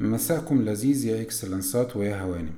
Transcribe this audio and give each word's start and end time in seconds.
مساءكم 0.00 0.62
لذيذ 0.62 1.06
يا 1.06 1.22
إكسلنسات 1.22 1.96
ويا 1.96 2.22
هوانم. 2.22 2.54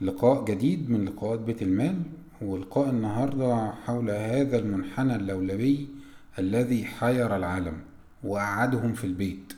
لقاء 0.00 0.44
جديد 0.44 0.90
من 0.90 1.04
لقاءات 1.04 1.38
بيت 1.38 1.62
المال 1.62 2.02
ولقاء 2.42 2.90
النهاردة 2.90 3.70
حول 3.70 4.10
هذا 4.10 4.58
المنحنى 4.58 5.16
اللولبي 5.16 5.88
الذي 6.38 6.84
حير 6.84 7.36
العالم 7.36 7.76
وقعدهم 8.24 8.92
في 8.92 9.04
البيت. 9.04 9.52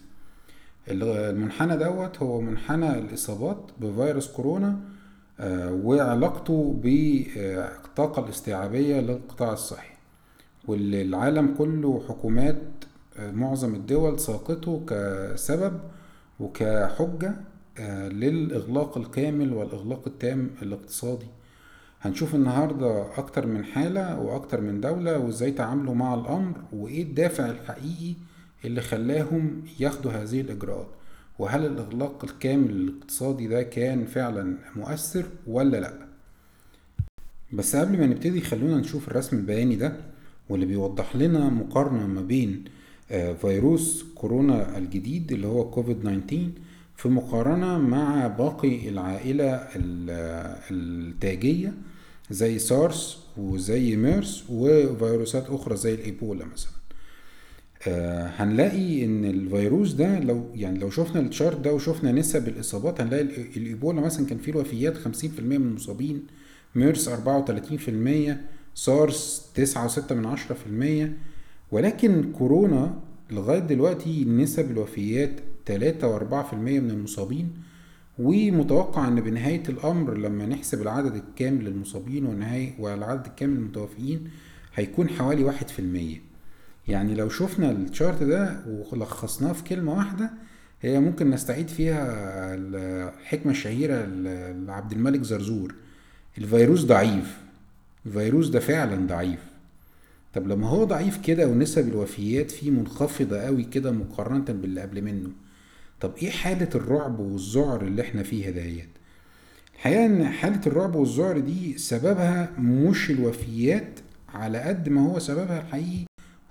المنحنى 0.88 1.77
دوت 1.77 2.22
هو 2.22 2.40
منحنى 2.40 2.99
الإصابات 2.99 3.71
بفيروس 3.81 4.28
كورونا 4.28 4.76
آه، 5.40 5.72
وعلاقته 5.72 6.81
بالطاقة 6.83 8.24
الاستيعابية 8.24 9.01
للقطاع 9.01 9.53
الصحي. 9.53 9.94
واللي 10.69 11.03
العالم 11.03 11.54
كله 11.58 12.03
حكومات 12.08 12.63
آه، 13.19 13.31
معظم 13.31 13.74
الدول 13.74 14.21
ساقته 14.21 14.83
كسبب 14.88 15.81
وكحجة 16.41 17.34
آه، 17.79 18.09
للإغلاق 18.09 18.99
الكامل 18.99 19.53
والإغلاق 19.53 20.03
التام 20.07 20.51
الاقتصادي. 20.63 21.27
هنشوف 22.01 22.35
النهاردة 22.35 23.19
أكتر 23.19 23.47
من 23.47 23.65
حالة 23.65 24.21
وأكتر 24.21 24.61
من 24.61 24.80
دولة 24.80 25.19
وإزاي 25.19 25.51
تعاملوا 25.51 25.95
مع 25.95 26.15
الأمر 26.15 26.55
وإيه 26.73 27.03
الدافع 27.03 27.51
الحقيقي 27.51 28.15
اللي 28.65 28.80
خلاهم 28.80 29.63
ياخدوا 29.80 30.13
هذه 30.13 30.41
الإجراءات. 30.41 30.87
وهل 31.39 31.67
الإغلاق 31.67 32.25
الكامل 32.25 32.71
الاقتصادي 32.71 33.47
ده 33.49 33.63
كان 33.63 34.07
فعلا 34.07 34.59
مؤثر 34.77 35.27
ولا 35.47 35.77
لأ؟ 35.80 36.07
بس 37.53 37.77
قبل 37.77 37.99
ما 37.99 38.07
نبتدي 38.07 38.41
خلونا 38.41 38.77
نشوف 38.77 39.09
الرسم 39.09 39.37
البياني 39.37 39.77
ده 39.77 39.93
واللي 40.49 40.66
بيوضح 40.66 41.16
لنا 41.16 41.49
مقارنة 41.49 42.07
ما 42.07 42.21
بين 42.21 42.65
فيروس 43.41 44.05
كورونا 44.15 44.78
الجديد 44.78 45.33
اللي 45.33 45.46
هو 45.46 45.70
كوفيد 45.70 46.01
19 46.01 46.51
في 46.96 47.09
مقارنة 47.09 47.79
مع 47.79 48.27
باقي 48.27 48.88
العائلة 48.88 49.69
التاجية 50.71 51.73
زي 52.30 52.59
سارس 52.59 53.18
وزي 53.37 53.96
ميرس 53.96 54.45
وفيروسات 54.51 55.46
أخرى 55.51 55.76
زي 55.76 55.95
الإيبولا 55.95 56.45
مثلا. 56.45 56.71
آه 57.88 58.26
هنلاقي 58.37 59.04
إن 59.04 59.24
الفيروس 59.24 59.93
ده 59.93 60.18
لو 60.18 60.46
يعني 60.54 60.79
لو 60.79 60.91
شفنا 60.91 61.20
ال 61.21 61.27
chart 61.27 61.60
ده 61.60 61.74
وشفنا 61.74 62.13
نسب 62.13 62.48
الإصابات 62.48 63.01
هنلاقي 63.01 63.23
الإيبولا 63.57 64.00
مثلا 64.00 64.26
كان 64.26 64.38
فيه 64.38 64.52
الوفيات 64.52 64.96
50% 64.96 64.98
من 65.41 65.52
المصابين 65.56 66.22
ميرس 66.74 67.08
34% 67.08 67.12
سارس 68.74 69.46
9.6% 69.58 71.08
ولكن 71.70 72.33
كورونا 72.33 72.95
لغاية 73.31 73.59
دلوقتي 73.59 74.25
نسب 74.25 74.70
الوفيات 74.70 75.31
تلاتة 75.67 76.06
وأربعة 76.09 76.42
في 76.47 76.53
المية 76.53 76.81
من 76.81 76.91
المصابين 76.91 77.50
ومتوقع 78.19 79.09
إن 79.09 79.20
بنهاية 79.20 79.62
الأمر 79.69 80.14
لما 80.17 80.47
نحسب 80.47 80.83
العدد 80.83 81.14
الكامل 81.14 81.64
للمصابين 81.64 82.27
والنهاية 82.27 82.75
والعدد 82.78 83.27
الكامل 83.27 83.55
للمتوفيين 83.55 84.28
هيكون 84.75 85.09
حوالي 85.09 85.44
واحد 85.44 85.69
في 85.69 85.78
المية. 85.78 86.17
يعني 86.89 87.14
لو 87.14 87.28
شفنا 87.28 87.70
الشارت 87.70 88.22
ده 88.22 88.64
ولخصناه 88.92 89.53
في 89.53 89.64
كلمة 89.64 89.94
واحدة 89.94 90.31
هي 90.83 91.00
ممكن 91.00 91.31
نستعيد 91.31 91.69
فيها 91.69 92.05
الحكمة 92.55 93.53
الشهيرة 93.53 94.05
لعبد 94.67 94.92
الملك 94.92 95.22
زرزور. 95.22 95.75
الفيروس 96.39 96.84
ضعيف. 96.84 97.37
الفيروس 98.06 98.48
ده 98.48 98.61
فعلا 98.61 99.06
ضعيف. 99.06 99.39
طب 100.34 100.48
لما 100.48 100.69
هو 100.69 100.84
ضعيف 100.84 101.19
كده 101.27 101.46
ونسب 101.48 101.88
الوفيات 101.88 102.50
فيه 102.50 102.70
منخفضة 102.70 103.38
قوي 103.38 103.64
كده 103.64 103.92
مقارنة 103.92 104.44
باللي 104.44 104.80
قبل 104.80 105.02
منه 105.02 105.30
طب 106.00 106.12
إيه 106.22 106.30
حالة 106.30 106.69
الرعب 106.74 107.19
والذعر 107.20 107.82
اللي 107.82 108.02
إحنا 108.02 108.22
فيها 108.22 108.50
ديت 108.50 108.88
الحقيقة 109.74 110.06
إن 110.06 110.24
حالة 110.24 110.60
الرعب 110.66 110.94
والذعر 110.94 111.38
دي 111.38 111.78
سببها 111.78 112.50
مش 112.58 113.10
الوفيات 113.10 114.00
على 114.28 114.59
قد 114.59 114.88
ما 114.88 115.00
هو 115.12 115.19
سببها 115.19 115.60
الحقيقي 115.60 116.04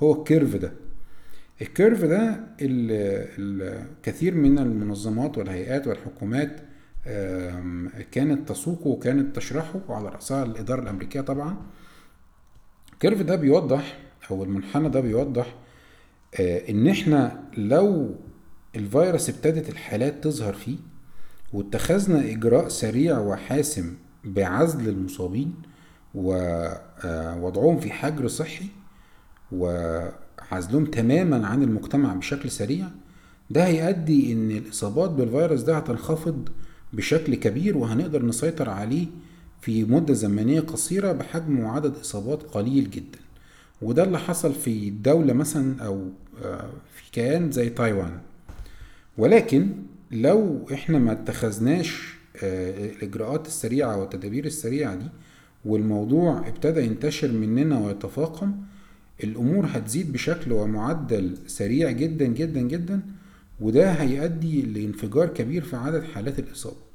هو 0.04 0.20
الكيرف 0.20 0.56
ده. 0.56 0.74
ال 1.62 1.69
curve 1.69 2.04
ده 2.06 2.40
الكثير 2.60 4.36
من 4.36 4.60
المنظمات 4.60 5.38
والهيئات 5.38 5.88
والحكومات 5.88 6.62
كانت 8.12 8.50
تسوقه 8.50 8.88
وكانت 8.88 9.36
تشرحه 9.36 9.80
وعلى 9.90 10.10
رأسها 10.10 10.44
الإدارة 10.44 10.82
الأمريكية 10.82 11.22
طبعا 11.22 11.58
ال 12.96 13.00
curve 13.00 13.22
ده 13.22 13.36
بيوضح 13.36 13.98
أو 14.32 14.44
المنحنى 14.44 14.90
ده 14.90 15.00
بيوضح 15.00 15.56
آه، 16.40 16.70
إن 16.70 16.88
إحنا 16.88 17.40
لو 17.58 18.16
الفيروس 18.76 19.30
ابتدت 19.30 19.70
الحالات 19.70 20.24
تظهر 20.24 20.54
فيه 20.54 20.78
واتخذنا 21.54 22.32
إجراء 22.32 22.68
سريع 22.68 23.20
وحاسم 23.20 23.94
بعزل 24.24 24.90
المصابين 24.90 25.54
ووضعهم 26.16 27.80
في 27.80 27.92
حجر 27.92 28.28
صحي 28.28 28.66
وعزلهم 29.52 30.86
تماما 30.86 31.48
عن 31.48 31.64
المجتمع 31.64 32.14
بشكل 32.14 32.52
سريع 32.52 32.86
ده 33.50 33.66
هيؤدي 33.66 34.34
إن 34.34 34.52
الإصابات 34.52 35.10
بالفيروس 35.10 35.62
ده 35.62 35.78
هتنخفض 35.78 36.50
بشكل 36.94 37.36
كبير 37.36 37.78
وهنقدر 37.78 38.26
نسيطر 38.26 38.70
عليه 38.70 39.08
في 39.66 39.84
مدة 39.84 40.14
زمنية 40.14 40.60
قصيرة 40.60 41.12
بحجم 41.12 41.60
وعدد 41.60 41.96
إصابات 41.98 42.44
قليل 42.44 42.90
جدا. 42.90 43.20
وده 43.82 44.04
اللي 44.04 44.20
حصل 44.20 44.54
في 44.54 44.90
دولة 44.90 45.34
مثلا 45.34 45.84
أو 45.86 46.10
آه، 46.44 46.70
في 46.96 47.12
كيان 47.12 47.52
زي 47.52 47.70
تايوان. 47.70 48.20
ولكن 49.18 49.70
لو 50.12 50.68
إحنا 50.74 51.00
ما 51.00 51.12
اتخذناش 51.12 52.14
آه، 52.44 52.86
الإجراءات 52.90 53.48
السريعة 53.48 53.98
والتدابير 53.98 54.46
السريعة 54.46 54.96
دي 54.96 55.06
والموضوع 55.66 56.48
ابتدى 56.48 56.82
ينتشر 56.86 57.32
مننا 57.32 57.80
ويتفاقم 57.80 58.52
الأمور 59.24 59.66
هتزيد 59.72 60.12
بشكل 60.12 60.52
ومعدل 60.52 61.38
سريع 61.48 61.92
جدا 61.92 62.26
جدا 62.26 62.62
جدا 62.62 63.02
وده 63.62 63.92
هيؤدي 63.92 64.62
لانفجار 64.62 65.28
كبير 65.28 65.64
في 65.64 65.76
عدد 65.76 66.04
حالات 66.04 66.40
الإصابة. 66.40 66.86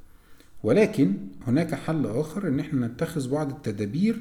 ولكن 0.62 1.15
هناك 1.47 1.75
حل 1.75 2.06
آخر 2.06 2.48
إن 2.48 2.60
إحنا 2.60 2.87
نتخذ 2.87 3.31
بعض 3.31 3.50
التدابير 3.50 4.21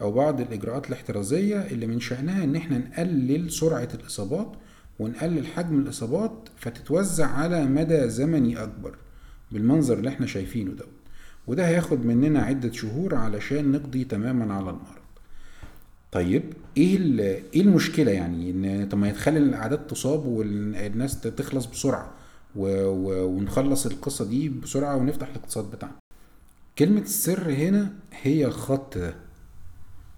أو 0.00 0.12
بعض 0.12 0.40
الإجراءات 0.40 0.88
الاحترازية 0.88 1.56
اللي 1.60 1.86
من 1.86 2.00
شأنها 2.00 2.44
إن 2.44 2.56
إحنا 2.56 2.78
نقلل 2.78 3.50
سرعة 3.50 3.88
الإصابات 3.94 4.52
ونقلل 4.98 5.46
حجم 5.46 5.80
الإصابات 5.80 6.48
فتتوزع 6.56 7.26
على 7.26 7.66
مدى 7.66 8.08
زمني 8.08 8.62
أكبر 8.62 8.94
بالمنظر 9.52 9.98
اللي 9.98 10.08
إحنا 10.08 10.26
شايفينه 10.26 10.70
دوت. 10.70 10.88
وده 11.46 11.68
هياخد 11.68 12.06
مننا 12.06 12.42
عدة 12.42 12.72
شهور 12.72 13.14
علشان 13.14 13.72
نقضي 13.72 14.04
تماما 14.04 14.54
على 14.54 14.70
المرض. 14.70 15.02
طيب 16.12 16.42
إيه 16.76 16.96
إيه 17.54 17.60
المشكلة 17.62 18.10
يعني 18.12 18.50
إن 18.50 18.88
طب 18.88 18.98
ما 18.98 19.08
يتخلي 19.08 19.38
الأعداد 19.38 19.86
تصاب 19.86 20.26
والناس 20.26 21.20
تخلص 21.20 21.66
بسرعة؟ 21.66 22.10
و... 22.56 22.66
و... 22.86 23.26
ونخلص 23.26 23.86
القصة 23.86 24.24
دي 24.24 24.48
بسرعة 24.48 24.96
ونفتح 24.96 25.28
الاقتصاد 25.28 25.70
بتاعنا. 25.70 25.94
كلمة 26.78 27.00
السر 27.00 27.52
هنا 27.52 27.92
هي 28.22 28.46
الخط 28.46 28.98
ده. 28.98 29.14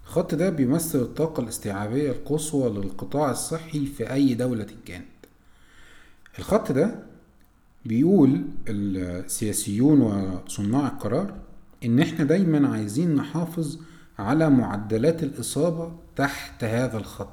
الخط 0.03 0.35
ده 0.35 0.49
بيمثل 0.49 0.99
الطاقة 0.99 1.43
الاستيعابية 1.43 2.11
القصوى 2.11 2.69
للقطاع 2.69 3.31
الصحي 3.31 3.85
في 3.85 4.13
أي 4.13 4.33
دولة 4.33 4.67
كانت. 4.85 5.05
الخط 6.39 6.71
ده 6.71 6.95
بيقول 7.85 8.41
السياسيون 8.67 10.01
وصناع 10.01 10.87
القرار 10.87 11.33
إن 11.85 11.99
إحنا 11.99 12.25
دايما 12.25 12.69
عايزين 12.69 13.15
نحافظ 13.15 13.79
على 14.19 14.49
معدلات 14.49 15.23
الإصابة 15.23 15.91
تحت 16.15 16.63
هذا 16.63 16.97
الخط. 16.97 17.29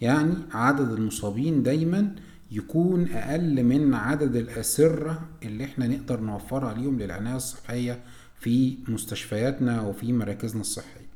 يعني 0.00 0.34
عدد 0.52 0.92
المصابين 0.92 1.62
دايما 1.62 2.14
يكون 2.50 3.08
أقل 3.08 3.64
من 3.64 3.94
عدد 3.94 4.36
الأسرة 4.36 5.28
اللي 5.42 5.64
إحنا 5.64 5.86
نقدر 5.86 6.20
نوفرها 6.20 6.74
ليهم 6.74 6.98
للعناية 6.98 7.36
الصحية 7.36 8.00
في 8.40 8.76
مستشفياتنا 8.88 9.80
وفي 9.82 10.12
مراكزنا 10.12 10.60
الصحية 10.60 11.06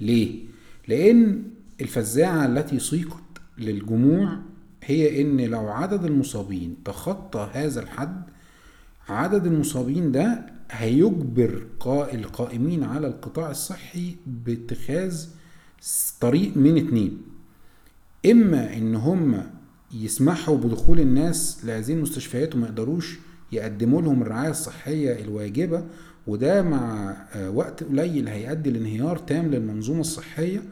ليه؟ 0.00 0.38
لأن 0.88 1.42
الفزاعة 1.80 2.46
التي 2.46 2.78
سيقت 2.78 3.22
للجموع 3.58 4.38
هي 4.84 5.22
إن 5.22 5.40
لو 5.40 5.68
عدد 5.68 6.04
المصابين 6.04 6.76
تخطى 6.84 7.50
هذا 7.52 7.82
الحد 7.82 8.22
عدد 9.08 9.46
المصابين 9.46 10.12
ده 10.12 10.46
هيجبر 10.70 11.66
القائمين 12.14 12.84
على 12.84 13.06
القطاع 13.06 13.50
الصحي 13.50 14.16
باتخاذ 14.26 15.26
طريق 16.20 16.56
من 16.56 16.76
اتنين 16.86 17.22
إما 18.30 18.76
إن 18.76 18.94
هم 18.94 19.42
يسمحوا 19.94 20.56
بدخول 20.56 21.00
الناس 21.00 21.64
لهذه 21.64 21.92
المستشفيات 21.92 22.54
وما 22.54 22.66
يقدروش 22.66 23.18
يقدموا 23.52 24.02
لهم 24.02 24.22
الرعاية 24.22 24.50
الصحية 24.50 25.24
الواجبة 25.24 25.84
وده 26.26 26.62
مع 26.62 27.16
آه، 27.34 27.50
وقت 27.50 27.84
قليل 27.84 28.28
هيؤدي 28.28 28.70
لانهيار 28.70 29.18
تام 29.18 29.50
للمنظومة 29.50 30.00
الصحية. 30.00 30.62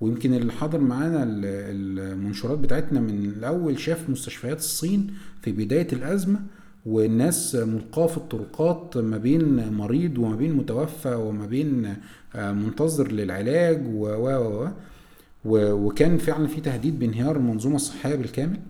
ويمكن 0.00 0.34
اللي 0.34 0.52
حاضر 0.52 0.78
معانا 0.80 1.22
المنشورات 1.26 2.58
بتاعتنا 2.58 3.00
من 3.00 3.24
الأول 3.24 3.78
شاف 3.78 4.10
مستشفيات 4.10 4.58
الصين 4.58 5.14
في 5.42 5.52
بداية 5.52 5.88
الأزمة 5.92 6.40
والناس 6.86 7.54
ملقاة 7.54 8.06
في 8.06 8.16
الطرقات 8.16 8.96
ما 8.96 9.18
بين 9.18 9.72
مريض 9.72 10.18
وما 10.18 10.36
بين 10.36 10.52
متوفى 10.52 11.14
وما 11.14 11.46
بين 11.46 11.96
آه، 12.34 12.52
منتظر 12.52 13.12
للعلاج 13.12 13.86
و 13.86 14.06
و 14.06 14.64
و. 14.64 14.68
وكان 15.44 16.18
فعلا 16.18 16.46
في 16.46 16.60
تهديد 16.60 16.98
بانهيار 16.98 17.36
المنظومة 17.36 17.76
الصحية 17.76 18.14
بالكامل. 18.14 18.60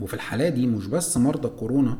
وفي 0.00 0.14
الحالة 0.14 0.48
دي 0.48 0.66
مش 0.66 0.86
بس 0.86 1.16
مرضى 1.16 1.48
كورونا 1.48 1.98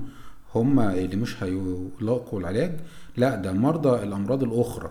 هم 0.54 0.80
اللي 0.80 1.16
مش 1.16 1.42
هيلاقوا 1.42 2.40
العلاج 2.40 2.72
لا 3.16 3.34
ده 3.36 3.52
مرضى 3.52 4.02
الأمراض 4.02 4.42
الأخرى. 4.42 4.90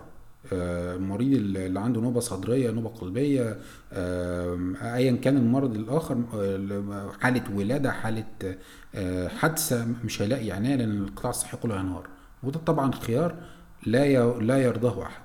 المريض 0.52 1.56
آه، 1.56 1.66
اللي 1.66 1.80
عنده 1.80 2.00
نوبة 2.00 2.20
صدرية 2.20 2.70
نوبة 2.70 2.88
قلبية 2.88 3.58
أيا 4.82 5.16
كان 5.16 5.36
المرض 5.36 5.74
الآخر 5.76 6.22
آه، 6.34 7.12
حالة 7.20 7.42
ولادة 7.54 7.90
حالة 7.92 8.24
آه، 8.94 9.28
حادثة 9.28 9.86
مش 10.04 10.22
هيلاقي 10.22 10.50
عناية 10.50 10.76
لأن 10.76 11.02
القطاع 11.02 11.30
الصحي 11.30 11.56
كله 11.56 11.78
هينهار. 11.80 12.08
وده 12.42 12.60
طبعا 12.66 12.92
خيار 12.92 13.34
لا 13.86 14.38
لا 14.40 14.58
يرضاه 14.58 15.02
أحد. 15.02 15.22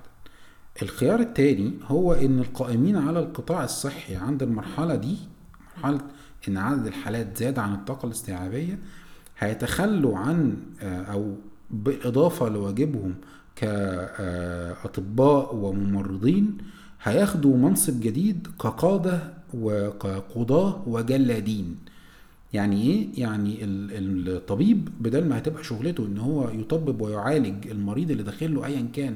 الخيار 0.82 1.20
التاني 1.20 1.72
هو 1.86 2.12
إن 2.12 2.38
القائمين 2.38 2.96
على 2.96 3.18
القطاع 3.20 3.64
الصحي 3.64 4.16
عند 4.16 4.42
المرحلة 4.42 4.94
دي 4.94 5.16
مرحلة 5.76 6.00
إن 6.48 6.56
عدد 6.56 6.86
الحالات 6.86 7.36
زاد 7.38 7.58
عن 7.58 7.74
الطاقة 7.74 8.06
الاستيعابية 8.06 8.78
هيتخلوا 9.38 10.18
عن 10.18 10.56
أو 10.82 11.34
بالاضافة 11.70 12.48
لواجبهم 12.48 13.14
كأطباء 13.56 15.54
وممرضين 15.56 16.58
هياخدوا 17.02 17.56
منصب 17.56 18.00
جديد 18.00 18.46
كقادة 18.60 19.20
وكقضاة 19.54 20.82
وجلادين. 20.86 21.76
يعني 22.52 22.82
إيه؟ 22.82 23.08
يعني 23.22 23.58
الطبيب 23.62 24.88
بدل 25.00 25.28
ما 25.28 25.38
هتبقى 25.38 25.64
شغلته 25.64 26.06
إن 26.06 26.18
هو 26.18 26.48
يطبب 26.48 27.00
ويعالج 27.00 27.66
المريض 27.68 28.10
اللي 28.10 28.22
داخله 28.22 28.66
ايا 28.66 28.88
كان 28.92 29.14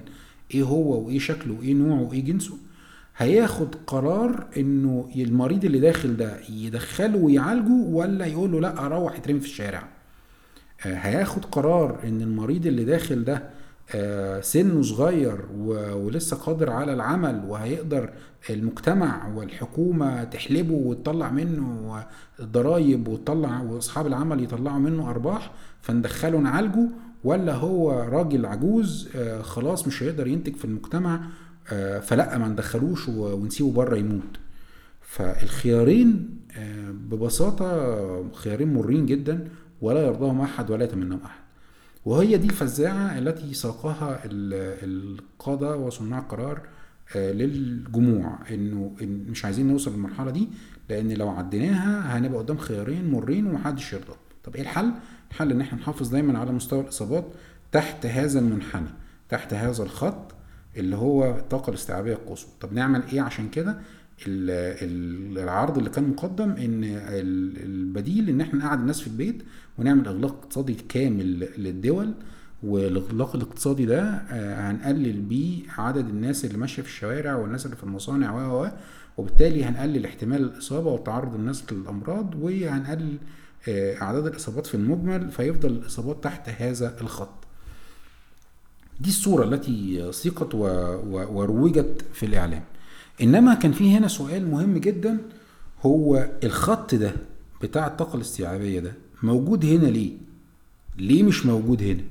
إيه 0.54 0.62
هو 0.62 1.06
وايه 1.06 1.18
شكله 1.18 1.54
وايه 1.58 1.74
نوعه 1.74 2.02
وايه 2.02 2.24
جنسه 2.24 2.54
هياخد 3.16 3.74
قرار 3.86 4.46
انه 4.56 5.08
المريض 5.16 5.64
اللي 5.64 5.80
داخل 5.80 6.16
ده 6.16 6.36
يدخله 6.50 7.16
ويعالجه 7.18 7.72
ولا 7.72 8.26
يقول 8.26 8.52
له 8.52 8.60
لا 8.60 8.86
أروح 8.86 9.16
يترمي 9.18 9.40
في 9.40 9.46
الشارع. 9.46 9.88
آه، 10.86 10.94
هياخد 10.94 11.44
قرار 11.44 12.00
ان 12.04 12.22
المريض 12.22 12.66
اللي 12.66 12.84
داخل 12.84 13.24
ده 13.24 13.42
آه، 13.94 14.40
سنه 14.40 14.82
صغير 14.82 15.38
ولسه 15.94 16.36
قادر 16.36 16.70
على 16.70 16.92
العمل 16.92 17.44
وهيقدر 17.48 18.10
المجتمع 18.50 19.28
والحكومة 19.34 20.24
تحلبه 20.24 20.74
وتطلع 20.74 21.30
منه 21.30 22.04
ضرايب 22.42 23.08
وتطلع 23.08 23.60
واصحاب 23.60 24.06
العمل 24.06 24.42
يطلعوا 24.42 24.78
منه 24.78 25.10
ارباح 25.10 25.50
فندخله 25.82 26.38
نعالجه 26.38 26.88
ولا 27.24 27.54
هو 27.54 27.90
راجل 27.92 28.46
عجوز 28.46 29.08
آه، 29.16 29.42
خلاص 29.42 29.86
مش 29.86 30.02
هيقدر 30.02 30.26
ينتج 30.26 30.56
في 30.56 30.64
المجتمع 30.64 31.20
آه، 31.72 31.98
فلا 32.00 32.38
ما 32.38 32.48
ندخلوش 32.48 33.08
ونسيبه 33.08 33.72
بره 33.72 33.96
يموت. 33.96 34.36
فالخيارين 35.00 36.38
ببساطة 36.90 38.30
خيارين 38.32 38.74
مرين 38.74 39.06
جدا 39.06 39.48
ولا 39.80 40.06
يرضاهم 40.06 40.40
أحد 40.40 40.70
ولا 40.70 40.84
يتمناهم 40.84 41.20
أحد. 41.24 41.40
وهي 42.04 42.36
دي 42.36 42.46
الفزاعة 42.46 43.18
التي 43.18 43.54
ساقها 43.54 44.20
القادة 44.24 45.76
وصناع 45.76 46.18
القرار 46.18 46.60
آه، 47.16 47.32
للجموع 47.32 48.38
إنه 48.50 48.92
مش 49.02 49.44
عايزين 49.44 49.66
نوصل 49.68 49.92
للمرحلة 49.92 50.30
دي 50.30 50.48
لأن 50.90 51.12
لو 51.12 51.28
عديناها 51.28 52.18
هنبقى 52.18 52.38
قدام 52.38 52.58
خيارين 52.58 53.10
مرين 53.10 53.46
ومحدش 53.46 53.92
يرضى. 53.92 54.14
طب 54.48 54.56
إيه 54.56 54.62
الحل؟ 54.62 54.92
الحل 55.30 55.50
إن 55.50 55.60
إحنا 55.60 55.78
نحافظ 55.78 56.08
دايما 56.08 56.38
على 56.38 56.52
مستوى 56.52 56.80
الإصابات 56.80 57.24
تحت 57.72 58.06
هذا 58.06 58.38
المنحنى 58.38 58.88
تحت 59.28 59.54
هذا 59.54 59.82
الخط 59.82 60.34
اللي 60.76 60.96
هو 60.96 61.24
الطاقة 61.30 61.70
الاستيعابية 61.70 62.12
القصوى 62.12 62.50
طب 62.60 62.72
نعمل 62.72 63.02
إيه 63.12 63.20
عشان 63.20 63.48
كده؟ 63.48 63.78
العرض 64.26 65.78
اللي 65.78 65.90
كان 65.90 66.08
مقدم 66.08 66.50
إن 66.50 66.84
البديل 67.64 68.28
إن 68.28 68.40
إحنا 68.40 68.58
نقعد 68.64 68.80
الناس 68.80 69.00
في 69.00 69.06
البيت 69.06 69.42
ونعمل 69.78 70.06
إغلاق 70.06 70.32
اقتصادي 70.32 70.74
كامل 70.74 71.48
للدول 71.58 72.14
والإغلاق 72.62 73.36
الاقتصادي 73.36 73.86
ده 73.86 74.02
آه، 74.02 74.70
هنقلل 74.70 75.20
بيه 75.20 75.62
عدد 75.78 76.08
الناس 76.08 76.44
اللي 76.44 76.58
ماشية 76.58 76.82
في 76.82 76.88
الشوارع 76.88 77.36
والناس 77.36 77.64
اللي 77.66 77.76
في 77.76 77.84
المصانع 77.84 78.52
و 78.52 78.68
وبالتالي 79.16 79.64
هنقلل 79.64 80.04
احتمال 80.04 80.42
الإصابة 80.42 80.92
وتعرض 80.92 81.34
الناس 81.34 81.72
للأمراض 81.72 82.34
وهنقلل 82.34 83.18
أعداد 83.68 84.26
الإصابات 84.26 84.66
في 84.66 84.74
المجمل 84.74 85.30
فيفضل 85.30 85.70
الإصابات 85.70 86.24
تحت 86.24 86.48
هذا 86.48 87.00
الخط. 87.00 87.34
دي 89.00 89.08
الصورة 89.08 89.44
التي 89.44 90.08
سيقت 90.12 90.54
وروجت 90.54 92.04
في 92.12 92.26
الإعلام. 92.26 92.64
إنما 93.22 93.54
كان 93.54 93.72
في 93.72 93.96
هنا 93.96 94.08
سؤال 94.08 94.50
مهم 94.50 94.78
جدا 94.78 95.18
هو 95.82 96.30
الخط 96.44 96.94
ده 96.94 97.12
بتاع 97.62 97.86
الطاقة 97.86 98.16
الاستيعابية 98.16 98.80
ده 98.80 98.92
موجود 99.22 99.64
هنا 99.64 99.86
ليه؟ 99.86 100.12
ليه 100.96 101.22
مش 101.22 101.46
موجود 101.46 101.82
هنا؟ 101.82 102.02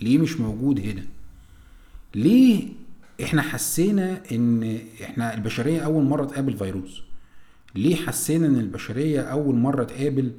ليه 0.00 0.18
مش 0.18 0.40
موجود 0.40 0.80
هنا؟ 0.80 1.02
ليه 2.14 2.68
إحنا 3.22 3.42
حسينا 3.42 4.20
إن 4.32 4.78
إحنا 5.02 5.34
البشرية 5.34 5.80
أول 5.80 6.04
مرة 6.04 6.24
تقابل 6.24 6.56
فيروس؟ 6.56 7.02
ليه 7.74 7.96
حسينا 7.96 8.46
إن 8.46 8.56
البشرية 8.58 9.20
أول 9.20 9.54
مرة 9.54 9.84
تقابل 9.84 10.32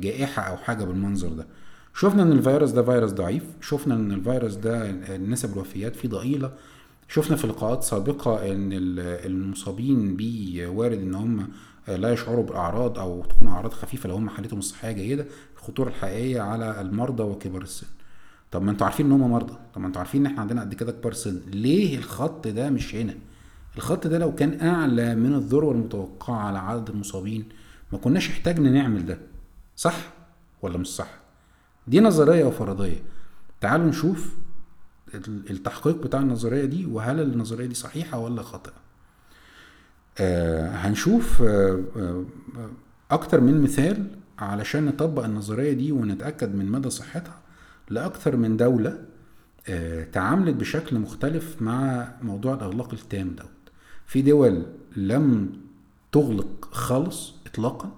جائحة 0.00 0.42
أو 0.42 0.56
حاجة 0.56 0.84
بالمنظر 0.84 1.28
ده؟ 1.28 1.46
شفنا 1.94 2.22
إن 2.22 2.32
الفيروس 2.32 2.70
ده 2.70 2.82
فيروس 2.82 3.10
ضعيف 3.12 3.42
شفنا 3.60 3.94
إن 3.94 4.12
الفيروس 4.12 4.54
ده 4.54 4.90
نسب 5.16 5.52
الوفيات 5.52 5.96
فيه 5.96 6.08
ضئيلة 6.08 6.52
شفنا 7.08 7.36
في 7.36 7.46
لقاءات 7.46 7.82
سابقة 7.82 8.52
إن 8.52 8.68
المصابين 9.26 10.16
بيه 10.16 10.66
وارد 10.66 10.98
إن 10.98 11.14
هم 11.14 11.48
لا 11.88 12.12
يشعروا 12.12 12.44
بأعراض 12.44 12.98
أو 12.98 13.24
تكون 13.24 13.48
أعراض 13.48 13.72
خفيفة 13.72 14.08
لو 14.08 14.14
هم 14.14 14.28
حالتهم 14.28 14.58
الصحية 14.58 14.92
جيدة 14.92 15.26
الخطورة 15.56 15.88
الحقيقية 15.88 16.40
على 16.40 16.80
المرضى 16.80 17.22
وكبار 17.22 17.62
السن. 17.62 17.86
طب 18.50 18.62
ما 18.62 18.70
أنتوا 18.70 18.86
عارفين 18.86 19.06
إن 19.06 19.12
هم 19.12 19.30
مرضى 19.30 19.54
طب 19.74 19.80
ما 19.80 19.86
أنتوا 19.86 19.98
عارفين 20.00 20.20
إن 20.20 20.26
إحنا 20.26 20.40
عندنا 20.40 20.60
قد 20.60 20.74
كده 20.74 20.92
كبار 20.92 21.12
سن 21.12 21.40
ليه 21.52 21.98
الخط 21.98 22.48
ده 22.48 22.70
مش 22.70 22.94
هنا؟ 22.94 23.14
الخط 23.76 24.06
ده 24.06 24.18
لو 24.18 24.34
كان 24.34 24.60
أعلى 24.68 25.14
من 25.14 25.34
الذروة 25.34 25.72
المتوقعة 25.72 26.36
على 26.36 26.58
عدد 26.58 26.90
المصابين 26.90 27.48
ما 27.92 27.98
كناش 27.98 28.30
احتاجنا 28.30 28.70
نعمل 28.70 29.06
ده. 29.06 29.18
صح 29.76 29.96
ولا 30.62 30.78
مش 30.78 30.86
صح؟ 30.86 31.08
دي 31.86 32.00
نظرية 32.00 32.44
وفرضية. 32.44 33.02
تعالوا 33.60 33.86
نشوف 33.86 34.34
التحقيق 35.50 35.96
بتاع 36.02 36.20
النظرية 36.20 36.64
دي 36.64 36.86
وهل 36.86 37.20
النظرية 37.20 37.66
دي 37.66 37.74
صحيحة 37.74 38.18
ولا 38.18 38.42
خاطئه 38.42 38.72
آه 40.18 40.68
هنشوف 40.70 41.42
آه 41.42 41.84
آه 41.96 42.24
أكتر 43.10 43.40
من 43.40 43.60
مثال 43.62 44.06
علشان 44.38 44.84
نطبق 44.84 45.24
النظرية 45.24 45.72
دي 45.72 45.92
ونتأكد 45.92 46.54
من 46.54 46.66
مدى 46.66 46.90
صحتها 46.90 47.38
لاكثر 47.90 48.36
من 48.36 48.56
دولة 48.56 48.98
آه 49.68 50.04
تعاملت 50.04 50.54
بشكل 50.56 50.98
مختلف 50.98 51.62
مع 51.62 52.08
موضوع 52.22 52.54
الأغلاق 52.54 52.92
التام 52.92 53.28
دوت. 53.30 53.46
في 54.06 54.22
دول 54.22 54.66
لم 54.96 55.52
تغلق 56.12 56.68
خالص 56.72 57.34
اطلاقا 57.46 57.92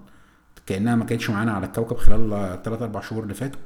كأنها 0.65 0.95
ما 0.95 1.05
كانتش 1.05 1.29
معانا 1.29 1.51
على 1.51 1.65
الكوكب 1.65 1.97
خلال 1.97 2.29
3 2.63 2.85
4 2.85 3.01
شهور 3.03 3.23
اللي 3.23 3.33
فاتوا. 3.33 3.59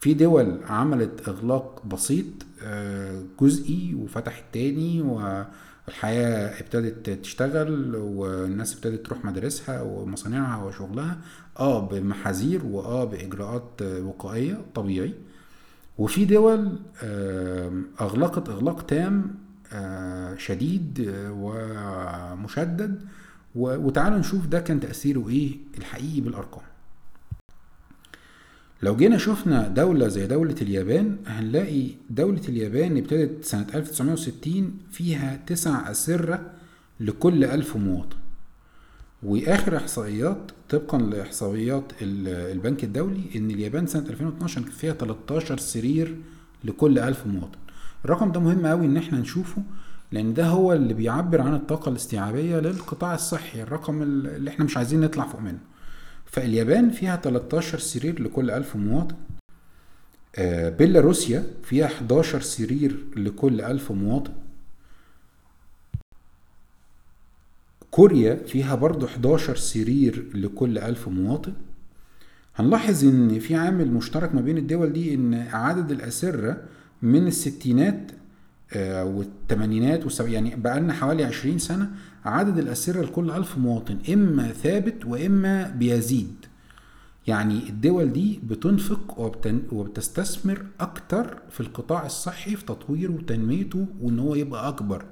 في 0.00 0.14
دول 0.14 0.60
عملت 0.64 1.28
إغلاق 1.28 1.82
بسيط 1.86 2.26
آه، 2.62 3.22
جزئي 3.40 3.94
وفتحت 3.94 4.44
تاني 4.52 5.00
والحياة 5.02 6.60
ابتدت 6.60 7.10
تشتغل 7.10 7.96
والناس 7.96 8.74
ابتدت 8.74 9.06
تروح 9.06 9.24
مدارسها 9.24 9.82
ومصانعها 9.82 10.64
وشغلها 10.64 11.18
آه 11.58 11.88
بمحاذير 11.88 12.64
واه 12.66 13.04
بإجراءات 13.04 13.82
وقائية 13.82 14.60
طبيعي. 14.74 15.14
وفي 15.98 16.24
دول 16.24 16.78
أغلقت 18.00 18.48
إغلاق 18.48 18.82
تام 18.82 19.18
آه، 19.20 19.49
شديد 20.36 21.12
ومشدد. 21.30 23.00
وتعالوا 23.54 24.18
نشوف 24.18 24.46
ده 24.46 24.60
كان 24.60 24.80
تأثيره 24.80 25.28
إيه 25.28 25.56
الحقيقي 25.78 26.20
بالأرقام. 26.20 26.62
لو 28.82 28.96
جينا 28.96 29.18
شفنا 29.18 29.68
دولة 29.68 30.08
زي 30.08 30.26
دولة 30.26 30.54
اليابان 30.62 31.16
هنلاقي 31.26 31.86
دولة 32.10 32.40
اليابان 32.48 32.96
ابتدت 32.96 33.44
سنة 33.44 33.66
1960 33.74 34.78
فيها 34.92 35.40
تسع 35.46 35.90
أسرة 35.90 36.50
لكل 37.00 37.44
ألف 37.44 37.76
مواطن. 37.76 38.16
وآخر 39.22 39.76
إحصائيات 39.76 40.50
طبقا 40.70 40.98
لإحصائيات 40.98 41.84
البنك 42.02 42.84
الدولي 42.84 43.22
إن 43.36 43.50
اليابان 43.50 43.86
سنة 43.86 44.08
2012 44.10 44.62
كان 44.62 44.70
فيها 44.70 44.92
13 44.92 45.58
سرير 45.58 46.16
لكل 46.64 46.98
ألف 46.98 47.26
مواطن. 47.26 47.58
الرقم 48.04 48.32
ده 48.32 48.40
مهم 48.40 48.66
قوي 48.66 48.86
إن 48.86 48.96
إحنا 48.96 49.18
نشوفه 49.18 49.62
لأن 50.12 50.34
ده 50.34 50.46
هو 50.46 50.72
اللي 50.72 50.94
بيعبر 50.94 51.40
عن 51.40 51.54
الطاقة 51.54 51.88
الاستيعابية 51.88 52.58
للقطاع 52.58 53.14
الصحي 53.14 53.62
الرقم 53.62 54.02
اللي 54.02 54.50
إحنا 54.50 54.64
مش 54.64 54.76
عايزين 54.76 55.00
نطلع 55.00 55.26
فوق 55.26 55.40
منه. 55.40 55.58
فاليابان 56.26 56.90
فيها 56.90 57.16
13 57.16 57.78
سرير 57.78 58.22
لكل 58.22 58.50
1000 58.50 58.76
مواطن. 58.76 59.14
آه، 60.36 60.68
بيلاروسيا 60.68 61.44
فيها 61.62 61.86
11 61.86 62.40
سرير 62.40 63.04
لكل 63.16 63.60
1000 63.60 63.92
مواطن. 63.92 64.32
كوريا 67.90 68.34
فيها 68.34 68.74
برضو 68.74 69.06
11 69.06 69.56
سرير 69.56 70.26
لكل 70.34 70.78
1000 70.78 71.08
مواطن. 71.08 71.52
هنلاحظ 72.56 73.04
إن 73.04 73.38
في 73.38 73.54
عامل 73.54 73.90
مشترك 73.90 74.34
ما 74.34 74.40
بين 74.40 74.58
الدول 74.58 74.92
دي 74.92 75.14
إن 75.14 75.34
عدد 75.34 75.90
الأسرة 75.90 76.62
من 77.02 77.26
الستينات 77.26 78.10
آه، 78.72 79.04
والثمانينات 79.04 80.04
والسبع 80.04 80.28
يعني 80.28 80.56
بقى 80.56 80.80
لنا 80.80 80.92
حوالي 80.92 81.24
20 81.24 81.58
سنة 81.58 81.90
عدد 82.24 82.58
الأسرة 82.58 83.02
لكل 83.02 83.30
ألف 83.30 83.58
مواطن 83.58 83.98
إما 84.12 84.48
ثابت 84.52 85.06
وإما 85.06 85.68
بيزيد. 85.68 86.34
يعني 87.26 87.68
الدول 87.68 88.12
دي 88.12 88.40
بتنفق 88.46 89.32
وبتستثمر 89.72 90.62
أكتر 90.80 91.38
في 91.50 91.60
القطاع 91.60 92.06
الصحي 92.06 92.56
في 92.56 92.64
تطويره 92.64 93.12
وتنميته 93.12 93.86
وإن 94.00 94.18
هو 94.18 94.34
يبقى 94.34 94.68
أكبر. 94.68 95.04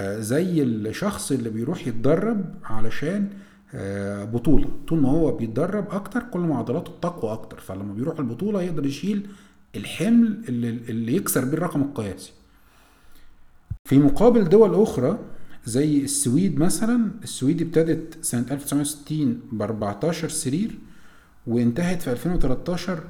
آه، 0.00 0.18
زي 0.20 0.62
الشخص 0.62 1.32
اللي 1.32 1.50
بيروح 1.50 1.86
يتدرب 1.86 2.54
علشان 2.64 3.28
آه، 3.74 4.24
بطولة. 4.24 4.68
طول 4.88 5.00
ما 5.00 5.08
هو 5.10 5.36
بيتدرب 5.36 5.86
أكتر 5.90 6.20
كل 6.22 6.40
ما 6.40 6.58
عضلاته 6.58 6.92
بتقوى 6.92 7.32
أكتر. 7.32 7.60
فلما 7.60 7.94
بيروح 7.94 8.18
البطولة 8.18 8.62
يقدر 8.62 8.86
يشيل 8.86 9.26
الحمل 9.76 10.44
اللي, 10.48 10.68
اللي 10.68 11.16
يكسر 11.16 11.44
بيه 11.44 11.52
الرقم 11.52 11.82
القياسي. 11.82 12.32
في 13.88 13.98
مقابل 13.98 14.48
دول 14.48 14.82
أخرى 14.82 15.18
زي 15.64 15.98
السويد 16.04 16.58
مثلا 16.58 17.10
السويد 17.22 17.62
ابتدت 17.62 18.24
سنة 18.24 18.46
1960 18.50 19.40
ب 19.52 19.62
14 19.62 20.28
سرير 20.28 20.78
وانتهت 21.46 22.02
في 22.02 22.12
2013 22.12 23.04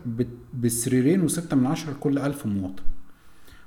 بسريرين 0.60 1.20
وستة 1.20 1.56
من 1.56 1.66
عشرة 1.66 1.90
لكل 1.92 2.18
ألف 2.18 2.46
مواطن. 2.46 2.82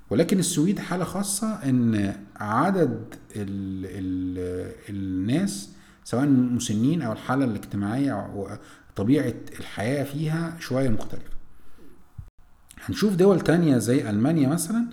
ولكن 0.10 0.40
السويد 0.40 0.80
حالة 0.80 1.04
خاصة 1.04 1.48
إن 1.48 2.16
عدد 2.36 3.16
ال 3.36 3.86
ال 3.86 4.74
الناس 4.90 5.70
سواء 6.04 6.24
المسنين 6.24 7.02
أو 7.02 7.12
الحالة 7.12 7.46
الاجتماعية 7.46 8.32
وطبيعة 8.36 9.34
الحياة 9.60 10.04
فيها 10.04 10.58
شوية 10.60 10.90
مختلفة. 10.90 11.33
هنشوف 12.86 13.16
دول 13.16 13.42
تانية 13.42 13.78
زي 13.78 14.10
ألمانيا 14.10 14.48
مثلا. 14.48 14.86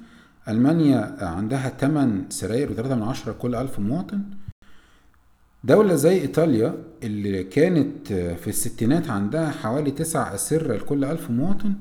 ألمانيا 0.48 1.16
عندها 1.24 1.68
8 1.68 2.22
سراير 2.28 2.74
و3 2.76 2.86
من 2.86 3.02
عشرة 3.02 3.32
كل 3.32 3.54
ألف 3.54 3.78
مواطن. 3.78 4.22
دولة 5.64 5.94
زي 5.94 6.20
إيطاليا 6.20 6.74
اللي 7.02 7.44
كانت 7.44 8.12
في 8.12 8.48
الستينات 8.48 9.10
عندها 9.10 9.50
حوالي 9.50 9.90
تسع 9.90 10.34
أسرة 10.34 10.76
لكل 10.76 11.04
ألف 11.04 11.30
مواطن 11.30 11.74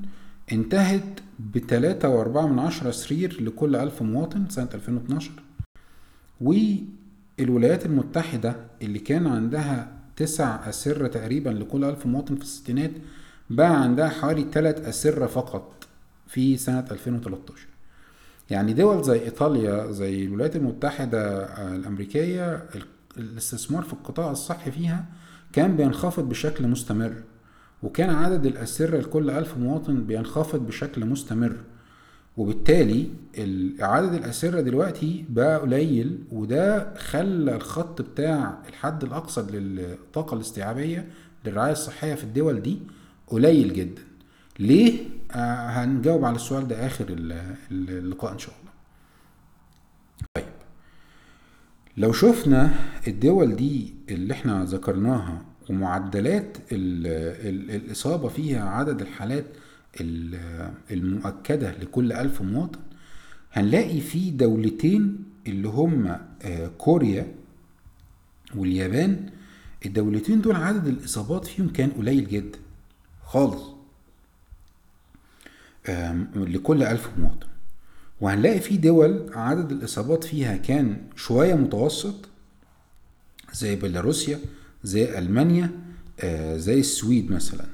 انتهت 0.52 1.20
بتلاتة 1.54 2.08
وأربعة 2.08 2.46
من 2.46 2.58
عشرة 2.58 2.90
سرير 2.90 3.42
لكل 3.42 3.76
ألف 3.76 4.02
مواطن 4.02 4.48
سنة 4.48 4.68
2012 4.74 5.30
والولايات 6.40 7.86
المتحدة 7.86 8.56
اللي 8.82 8.98
كان 8.98 9.26
عندها 9.26 9.92
تسع 10.16 10.68
أسرة 10.68 11.06
تقريبا 11.08 11.50
لكل 11.50 11.84
ألف 11.84 12.06
مواطن 12.06 12.36
في 12.36 12.42
الستينات 12.42 12.90
بقى 13.50 13.82
عندها 13.82 14.08
حوالي 14.08 14.44
تلات 14.44 14.80
أسرة 14.80 15.26
فقط. 15.26 15.79
في 16.30 16.56
سنة 16.56 16.84
2013 16.90 17.66
يعني 18.50 18.72
دول 18.72 19.04
زي 19.04 19.22
إيطاليا 19.22 19.92
زي 19.92 20.24
الولايات 20.24 20.56
المتحدة 20.56 21.44
الأمريكية 21.76 22.64
الاستثمار 23.16 23.82
في 23.82 23.92
القطاع 23.92 24.30
الصحي 24.30 24.70
فيها 24.70 25.04
كان 25.52 25.76
بينخفض 25.76 26.28
بشكل 26.28 26.68
مستمر 26.68 27.14
وكان 27.82 28.10
عدد 28.10 28.46
الأسرة 28.46 28.98
لكل 29.00 29.30
ألف 29.30 29.56
مواطن 29.58 30.04
بينخفض 30.04 30.66
بشكل 30.66 31.04
مستمر 31.06 31.56
وبالتالي 32.36 33.06
عدد 33.80 34.14
الأسرة 34.14 34.60
دلوقتي 34.60 35.24
بقى 35.28 35.58
قليل 35.60 36.18
وده 36.32 36.94
خلى 36.98 37.56
الخط 37.56 38.02
بتاع 38.02 38.58
الحد 38.68 39.04
الأقصى 39.04 39.42
للطاقة 39.52 40.34
الاستيعابية 40.34 41.08
للرعاية 41.44 41.72
الصحية 41.72 42.14
في 42.14 42.24
الدول 42.24 42.62
دي 42.62 42.78
قليل 43.26 43.74
جدا. 43.74 44.02
ليه؟ 44.60 44.98
آه 45.32 45.66
هنجاوب 45.68 46.24
على 46.24 46.36
السؤال 46.36 46.68
ده 46.68 46.86
آخر 46.86 47.06
اللقاء 47.70 48.32
إن 48.32 48.38
شاء 48.38 48.54
الله. 48.60 48.70
طيب. 50.34 50.52
لو 51.96 52.12
شفنا 52.12 52.74
الدول 53.06 53.56
دي 53.56 53.94
اللي 54.08 54.34
إحنا 54.34 54.64
ذكرناها 54.64 55.42
ومعدلات 55.70 56.56
ال 56.72 57.06
ال 57.48 57.70
الإصابة 57.70 58.28
فيها 58.28 58.68
عدد 58.70 59.00
الحالات 59.00 59.44
المؤكدة 60.90 61.70
لكل 61.70 62.12
ألف 62.12 62.42
مواطن 62.42 62.78
هنلاقي 63.52 64.00
في 64.00 64.30
دولتين 64.30 65.24
اللي 65.46 65.68
هم 65.68 66.06
آه، 66.42 66.66
كوريا 66.78 67.34
واليابان. 68.56 69.30
الدولتين 69.86 70.40
دول 70.40 70.56
عدد 70.56 70.86
الإصابات 70.86 71.46
فيهم 71.46 71.68
كان 71.68 71.90
قليل 71.90 72.28
جدا 72.28 72.58
خالص. 73.24 73.62
لكل 76.36 76.82
ألف 76.82 77.10
مواطن. 77.18 77.46
وهنلاقي 78.20 78.60
في 78.60 78.76
دول 78.76 79.26
عدد 79.34 79.72
الإصابات 79.72 80.24
فيها 80.24 80.56
كان 80.56 80.96
شوية 81.16 81.54
متوسط 81.54 82.28
زي 83.52 83.76
بيلاروسيا 83.76 84.38
زي 84.84 85.18
ألمانيا 85.18 85.70
آه، 86.20 86.56
زي 86.56 86.80
السويد 86.80 87.32
مثلا. 87.32 87.64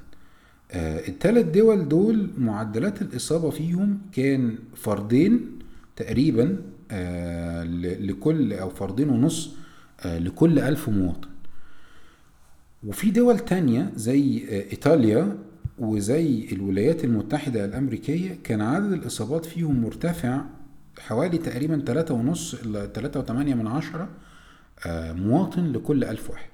آه، 0.72 1.08
الثلاث 1.08 1.46
دول 1.46 1.88
دول 1.88 2.30
معدلات 2.38 3.02
الإصابة 3.02 3.50
فيهم 3.50 3.98
كان 4.12 4.58
فردين 4.76 5.58
تقريبا 5.96 6.56
آه، 6.90 7.64
لكل 7.64 8.52
أو 8.52 8.70
فردين 8.70 9.08
ونص 9.08 9.50
لكل 10.04 10.58
ألف 10.58 10.88
مواطن. 10.88 11.28
وفي 12.86 13.10
دول 13.10 13.38
تانية 13.38 13.92
زي 13.96 14.48
إيطاليا 14.72 15.36
وزي 15.78 16.48
الولايات 16.52 17.04
المتحدة 17.04 17.64
الأمريكية 17.64 18.38
كان 18.44 18.60
عدد 18.60 18.92
الإصابات 18.92 19.44
فيهم 19.44 19.82
مرتفع 19.82 20.40
حوالي 20.98 21.38
تقريبا 21.38 21.76
تلاتة 21.86 22.14
ونص 22.14 22.54
إلى 22.54 22.86
تلاتة 22.86 23.20
وتمانية 23.20 23.54
من 23.54 23.66
عشرة 23.66 24.08
مواطن 25.12 25.72
لكل 25.72 26.04
ألف 26.04 26.30
واحد. 26.30 26.48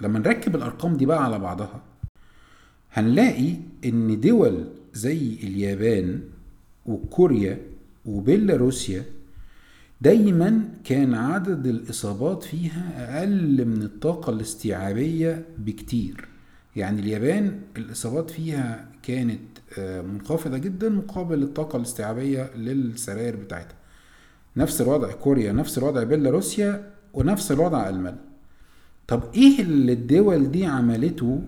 لما 0.00 0.18
نركب 0.18 0.56
الأرقام 0.56 0.96
دي 0.96 1.06
بقى 1.06 1.24
على 1.24 1.38
بعضها 1.38 1.82
هنلاقي 2.92 3.54
إن 3.84 4.20
دول 4.20 4.64
زي 4.94 5.18
اليابان 5.42 6.20
وكوريا 6.86 7.58
وبيلاروسيا 8.06 9.04
دايما 10.00 10.68
كان 10.84 11.14
عدد 11.14 11.66
الإصابات 11.66 12.42
فيها 12.42 13.18
أقل 13.18 13.64
من 13.64 13.82
الطاقة 13.82 14.32
الاستيعابية 14.32 15.44
بكتير. 15.58 16.28
يعني 16.80 17.00
اليابان 17.00 17.60
الإصابات 17.76 18.30
فيها 18.30 18.88
كانت 19.02 19.40
آه، 19.78 20.02
منخفضة 20.02 20.58
جدا 20.58 20.88
مقابل 20.88 21.42
الطاقة 21.42 21.76
الاستيعابية 21.76 22.50
للسراير 22.56 23.36
بتاعتها. 23.36 23.76
نفس 24.56 24.80
الوضع 24.80 25.12
كوريا 25.12 25.52
نفس 25.52 25.78
الوضع 25.78 26.02
بيلاروسيا 26.02 26.90
ونفس 27.14 27.52
الوضع 27.52 27.88
ألمانيا. 27.88 28.18
طب 29.08 29.22
إيه 29.34 29.60
اللي 29.60 29.92
الدول 29.92 30.50
دي 30.50 30.66
عملته 30.66 31.42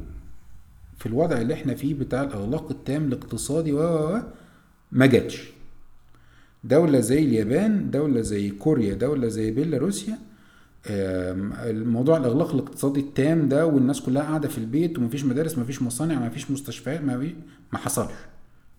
في 0.98 1.06
الوضع 1.06 1.40
اللي 1.40 1.54
إحنا 1.54 1.74
فيه 1.74 1.94
بتاع 1.94 2.22
الأغلاق 2.22 2.70
التام 2.70 3.04
الاقتصادي؟ 3.04 3.72
و 3.72 4.18
ما 4.92 5.06
جاتش. 5.06 5.48
دولة 6.64 7.00
زي 7.00 7.18
اليابان 7.18 7.90
دولة 7.90 8.20
زي 8.20 8.50
كوريا 8.50 8.94
دولة 8.94 9.28
زي 9.28 9.50
بيلاروسيا 9.50 10.18
الموضوع 10.86 12.16
الإغلاق 12.16 12.54
الاقتصادي 12.54 13.00
التام 13.00 13.48
ده 13.48 13.66
والناس 13.66 14.00
كلها 14.00 14.22
قاعدة 14.22 14.48
في 14.48 14.58
البيت 14.58 14.98
ومفيش 14.98 15.24
مدارس 15.24 15.58
مفيش 15.58 15.82
مصانع 15.82 16.26
مفيش 16.26 16.50
مستشفيات 16.50 17.00
ما, 17.04 17.32
ما 17.72 17.78
حصلش. 17.78 18.12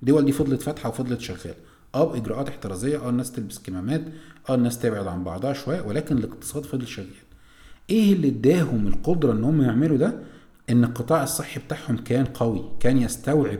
الدول 0.02 0.26
دي 0.26 0.32
فضلت 0.32 0.62
فاتحة 0.62 0.90
وفضلت 0.90 1.22
شغالة. 1.22 1.56
آه 1.96 2.12
باجراءات 2.14 2.50
احترازية 2.50 2.98
آه 3.06 3.10
الناس 3.10 3.32
تلبس 3.32 3.60
كمامات 3.60 4.02
آه 4.50 4.56
الناس 4.56 4.80
تبعد 4.80 5.08
عن 5.08 5.24
بعضها 5.24 5.54
شوية 5.54 5.82
ولكن 5.82 6.18
الاقتصاد 6.18 6.64
فضل 6.64 6.88
شغال. 6.88 7.08
إيه 7.90 8.14
اللي 8.14 8.28
إداهم 8.28 8.88
القدرة 8.88 9.32
إن 9.32 9.44
هم 9.44 9.62
يعملوا 9.62 9.98
ده؟ 9.98 10.20
إن 10.70 10.84
القطاع 10.84 11.24
الصحي 11.24 11.60
بتاعهم 11.60 11.98
كان 11.98 12.26
قوي 12.26 12.64
كان 12.80 12.98
يستوعب 12.98 13.60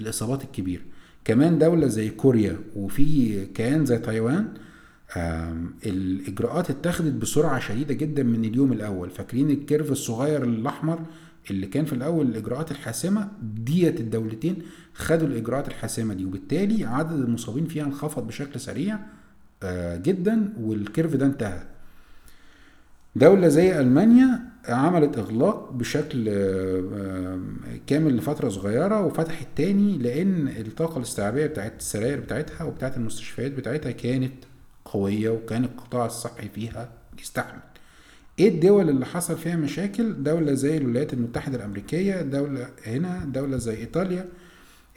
الإصابات 0.00 0.44
الكبيرة. 0.44 0.82
كمان 1.24 1.58
دولة 1.58 1.86
زي 1.86 2.10
كوريا 2.10 2.58
وفي 2.76 3.44
كيان 3.46 3.86
زي 3.86 3.98
تايوان 3.98 4.48
الإجراءات 5.86 6.70
اتخذت 6.70 7.12
بسرعة 7.12 7.58
شديدة 7.60 7.94
جدا 7.94 8.22
من 8.22 8.44
اليوم 8.44 8.72
الأول. 8.72 9.10
فاكرين 9.10 9.50
الكيرف 9.50 9.92
الصغير 9.92 10.44
الأحمر 10.44 11.00
اللي 11.50 11.66
كان 11.66 11.84
في 11.84 11.92
الأول 11.92 12.26
الإجراءات 12.26 12.70
الحاسمة؟ 12.70 13.28
ديت 13.42 14.00
الدولتين 14.00 14.56
خدوا 14.94 15.28
الإجراءات 15.28 15.68
الحاسمة 15.68 16.14
دي 16.14 16.24
وبالتالي 16.24 16.84
عدد 16.84 17.12
المصابين 17.12 17.66
فيها 17.66 17.84
انخفض 17.84 18.26
بشكل 18.26 18.60
سريع 18.60 18.98
آه، 19.62 19.96
جدا 19.96 20.52
والكيرف 20.60 21.16
ده 21.16 21.26
انتهى. 21.26 21.62
دولة 23.16 23.48
زي 23.48 23.80
ألمانيا 23.80 24.40
عملت 24.68 25.18
إغلاق 25.18 25.72
بشكل 25.72 26.24
آه، 26.28 27.40
كامل 27.86 28.16
لفترة 28.16 28.48
صغيرة 28.48 29.00
وفتحت 29.06 29.46
تاني 29.56 29.98
لأن 29.98 30.48
الطاقة 30.48 30.96
الاستيعابية 30.96 31.46
بتاعت 31.46 31.72
السراير 31.78 32.20
بتاعتها 32.20 32.64
وبتاعت 32.64 32.96
المستشفيات 32.96 33.52
بتاعتها 33.52 33.92
كانت 33.92 34.32
قوية 34.92 35.30
وكان 35.30 35.64
القطاع 35.64 36.06
الصحي 36.06 36.48
فيها 36.48 36.88
يستحمل. 37.22 37.60
إيه 38.38 38.48
الدول 38.48 38.90
اللي 38.90 39.06
حصل 39.06 39.36
فيها 39.36 39.56
مشاكل؟ 39.56 40.22
دولة 40.22 40.52
زي 40.54 40.76
الولايات 40.76 41.12
المتحدة 41.12 41.56
الأمريكية 41.56 42.22
دولة 42.22 42.68
هنا 42.86 43.24
دولة 43.24 43.56
زي 43.56 43.76
إيطاليا. 43.76 44.24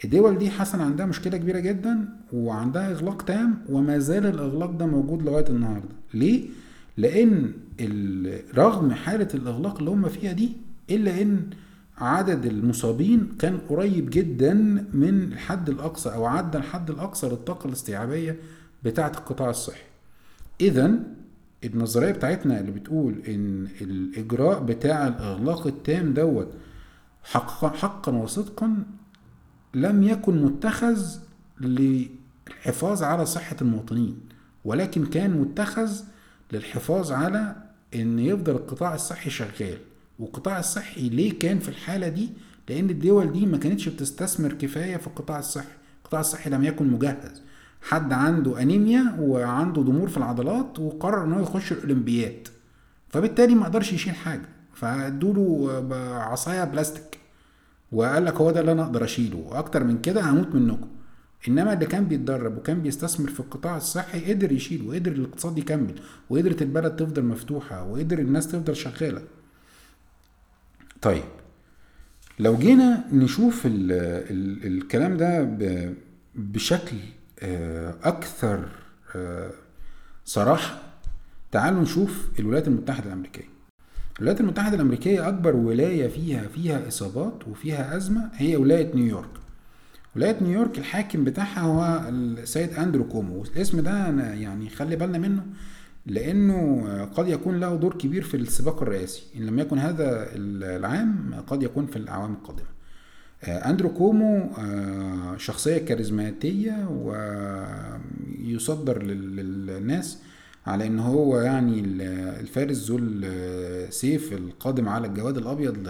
الدول 0.04 0.38
دي 0.38 0.50
حصل 0.50 0.80
عندها 0.80 1.06
مشكلة 1.06 1.36
كبيرة 1.36 1.58
جدا 1.58 2.08
وعندها 2.32 2.90
إغلاق 2.90 3.22
تام 3.22 3.58
وما 3.68 3.98
زال 3.98 4.26
الإغلاق 4.26 4.70
ده 4.70 4.86
موجود 4.86 5.22
لغاية 5.22 5.48
النهاردة. 5.48 5.88
ليه؟ 6.14 6.44
لأن 6.96 7.52
رغم 8.54 8.92
حالة 8.92 9.28
الإغلاق 9.34 9.78
اللي 9.78 9.90
هم 9.90 10.08
فيها 10.08 10.32
دي 10.32 10.52
إلا 10.90 11.22
إن 11.22 11.40
عدد 11.98 12.46
المصابين 12.46 13.28
كان 13.38 13.58
قريب 13.68 14.10
جدا 14.10 14.54
من 14.92 15.22
الحد 15.32 15.68
الأقصى 15.68 16.08
أو 16.08 16.24
عدى 16.26 16.58
الحد 16.58 16.90
الأقصى 16.90 17.26
للطاقة 17.28 17.66
الاستيعابية 17.68 18.36
بتاعة 18.84 19.12
القطاع 19.16 19.50
الصحي. 19.50 19.82
إذا 20.60 20.98
النظرية 21.64 22.12
بتاعتنا 22.12 22.60
اللي 22.60 22.70
بتقول 22.70 23.22
إن 23.28 23.68
الإجراء 23.80 24.60
بتاع 24.62 25.06
الإغلاق 25.08 25.66
التام 25.66 26.14
دوت 26.14 26.48
حقا 27.24 27.68
حقا 27.68 28.12
وصدقا 28.12 28.84
لم 29.74 30.02
يكن 30.02 30.42
متخذ 30.42 31.06
للحفاظ 31.60 33.02
على 33.02 33.26
صحة 33.26 33.56
المواطنين 33.62 34.20
ولكن 34.64 35.06
كان 35.06 35.30
متخذ 35.30 36.00
للحفاظ 36.52 37.12
على 37.12 37.56
إن 37.94 38.18
يفضل 38.18 38.52
القطاع 38.52 38.94
الصحي 38.94 39.30
شغال. 39.30 39.78
والقطاع 40.18 40.58
الصحي 40.58 41.08
ليه 41.08 41.38
كان 41.38 41.58
في 41.58 41.68
الحالة 41.68 42.08
دي؟ 42.08 42.28
لأن 42.68 42.90
الدول 42.90 43.32
دي 43.32 43.46
ما 43.46 43.58
كانتش 43.58 43.88
بتستثمر 43.88 44.52
كفاية 44.52 44.96
في 44.96 45.06
القطاع 45.06 45.38
الصحي. 45.38 45.74
القطاع 46.04 46.20
الصحي 46.20 46.50
لم 46.50 46.64
يكن 46.64 46.86
مجهز. 46.86 47.42
حد 47.82 48.12
عنده 48.12 48.62
أنيميا 48.62 49.16
وعنده 49.20 49.82
ضمور 49.82 50.08
في 50.08 50.16
العضلات 50.16 50.78
وقرر 50.78 51.24
إن 51.24 51.32
هو 51.32 51.42
يخش 51.42 51.72
الأولمبياد. 51.72 52.48
فبالتالي 53.08 53.54
ما 53.54 53.64
قدرش 53.64 53.92
يشيل 53.92 54.14
حاجة. 54.14 54.48
فادوا 54.74 55.34
له 55.34 55.70
عصاية 56.16 56.64
بلاستيك. 56.64 57.18
وقال 57.92 58.24
لك 58.24 58.34
هو 58.34 58.50
ده 58.50 58.60
اللي 58.60 58.72
أنا 58.72 58.82
أقدر 58.82 59.04
أشيله. 59.04 59.38
وأكتر 59.38 59.84
من 59.84 60.00
كده 60.00 60.30
هموت 60.30 60.54
منكم. 60.54 60.88
إنما 61.48 61.72
اللي 61.72 61.86
كان 61.86 62.04
بيتدرب 62.04 62.58
وكان 62.58 62.80
بيستثمر 62.82 63.30
في 63.30 63.40
القطاع 63.40 63.76
الصحي 63.76 64.32
قدر 64.32 64.52
يشيل 64.52 64.88
وقدر 64.88 65.12
الاقتصاد 65.12 65.58
يكمل 65.58 65.94
وقدرت 66.30 66.62
البلد 66.62 66.96
تفضل 66.96 67.24
مفتوحة 67.24 67.84
وقدر 67.84 68.18
الناس 68.18 68.48
تفضل 68.48 68.76
شغالة. 68.76 69.22
طيب 71.02 71.24
لو 72.38 72.56
جينا 72.56 73.04
نشوف 73.12 73.66
ال 73.66 73.92
ال 74.30 74.66
الكلام 74.66 75.16
ده 75.16 75.48
بشكل 76.34 76.96
أكثر 78.02 78.68
آه، 79.16 79.50
صراحة 80.24 80.78
تعالوا 81.52 81.82
نشوف 81.82 82.28
الولايات 82.38 82.68
المتحدة 82.68 83.06
الأمريكية. 83.06 83.48
الولايات 84.18 84.40
المتحدة 84.40 84.76
الأمريكية 84.76 85.28
أكبر 85.28 85.56
ولاية 85.56 86.08
فيها 86.08 86.48
فيها 86.48 86.88
إصابات 86.88 87.48
وفيها 87.48 87.96
أزمة 87.96 88.30
هي 88.34 88.56
ولاية 88.56 88.94
نيويورك. 88.94 89.30
ولاية 90.16 90.36
نيويورك 90.42 90.78
الحاكم 90.78 91.24
بتاعها 91.24 91.60
هو 91.60 92.08
السيد 92.08 92.72
أندرو 92.72 93.04
كومو. 93.04 93.42
الاسم 93.42 93.80
ده 93.80 94.08
أنا 94.08 94.34
يعني 94.34 94.70
خلي 94.70 94.96
بالنا 94.96 95.18
منه 95.18 95.42
لأنه 96.06 96.84
قد 97.14 97.28
يكون 97.28 97.60
له 97.60 97.76
دور 97.76 97.94
كبير 97.94 98.22
في 98.22 98.36
السباق 98.36 98.82
الرئاسي. 98.82 99.22
إن 99.36 99.46
لم 99.46 99.58
يكن 99.58 99.78
هذا 99.78 100.28
العام 100.36 101.34
قد 101.46 101.62
يكون 101.62 101.86
في 101.86 101.96
الأعوام 101.96 102.32
القادمة. 102.32 102.79
أندرو 103.48 103.88
كومو 103.94 104.50
آه، 104.58 105.36
شخصية 105.36 105.78
كاريزماتية 105.78 106.88
ويصدر 108.44 109.02
للناس 109.02 110.18
على 110.66 110.86
إن 110.86 110.98
هو 110.98 111.40
يعني 111.40 111.80
الفارس 112.40 112.90
ذو 112.90 112.98
السيف 113.02 114.32
القادم 114.32 114.88
على 114.88 115.06
الجواد 115.06 115.36
الأبيض 115.38 115.88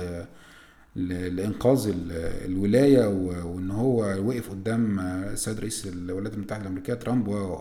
لإنقاذ 0.96 1.92
الولاية 2.44 3.06
وإن 3.44 3.70
هو 3.70 3.98
وقف 4.28 4.50
قدام 4.50 5.00
السيد 5.00 5.60
رئيس 5.60 5.86
الولايات 5.86 6.34
المتحدة 6.34 6.62
الأمريكية 6.62 6.94
ترامب. 6.94 7.28
و 7.28 7.58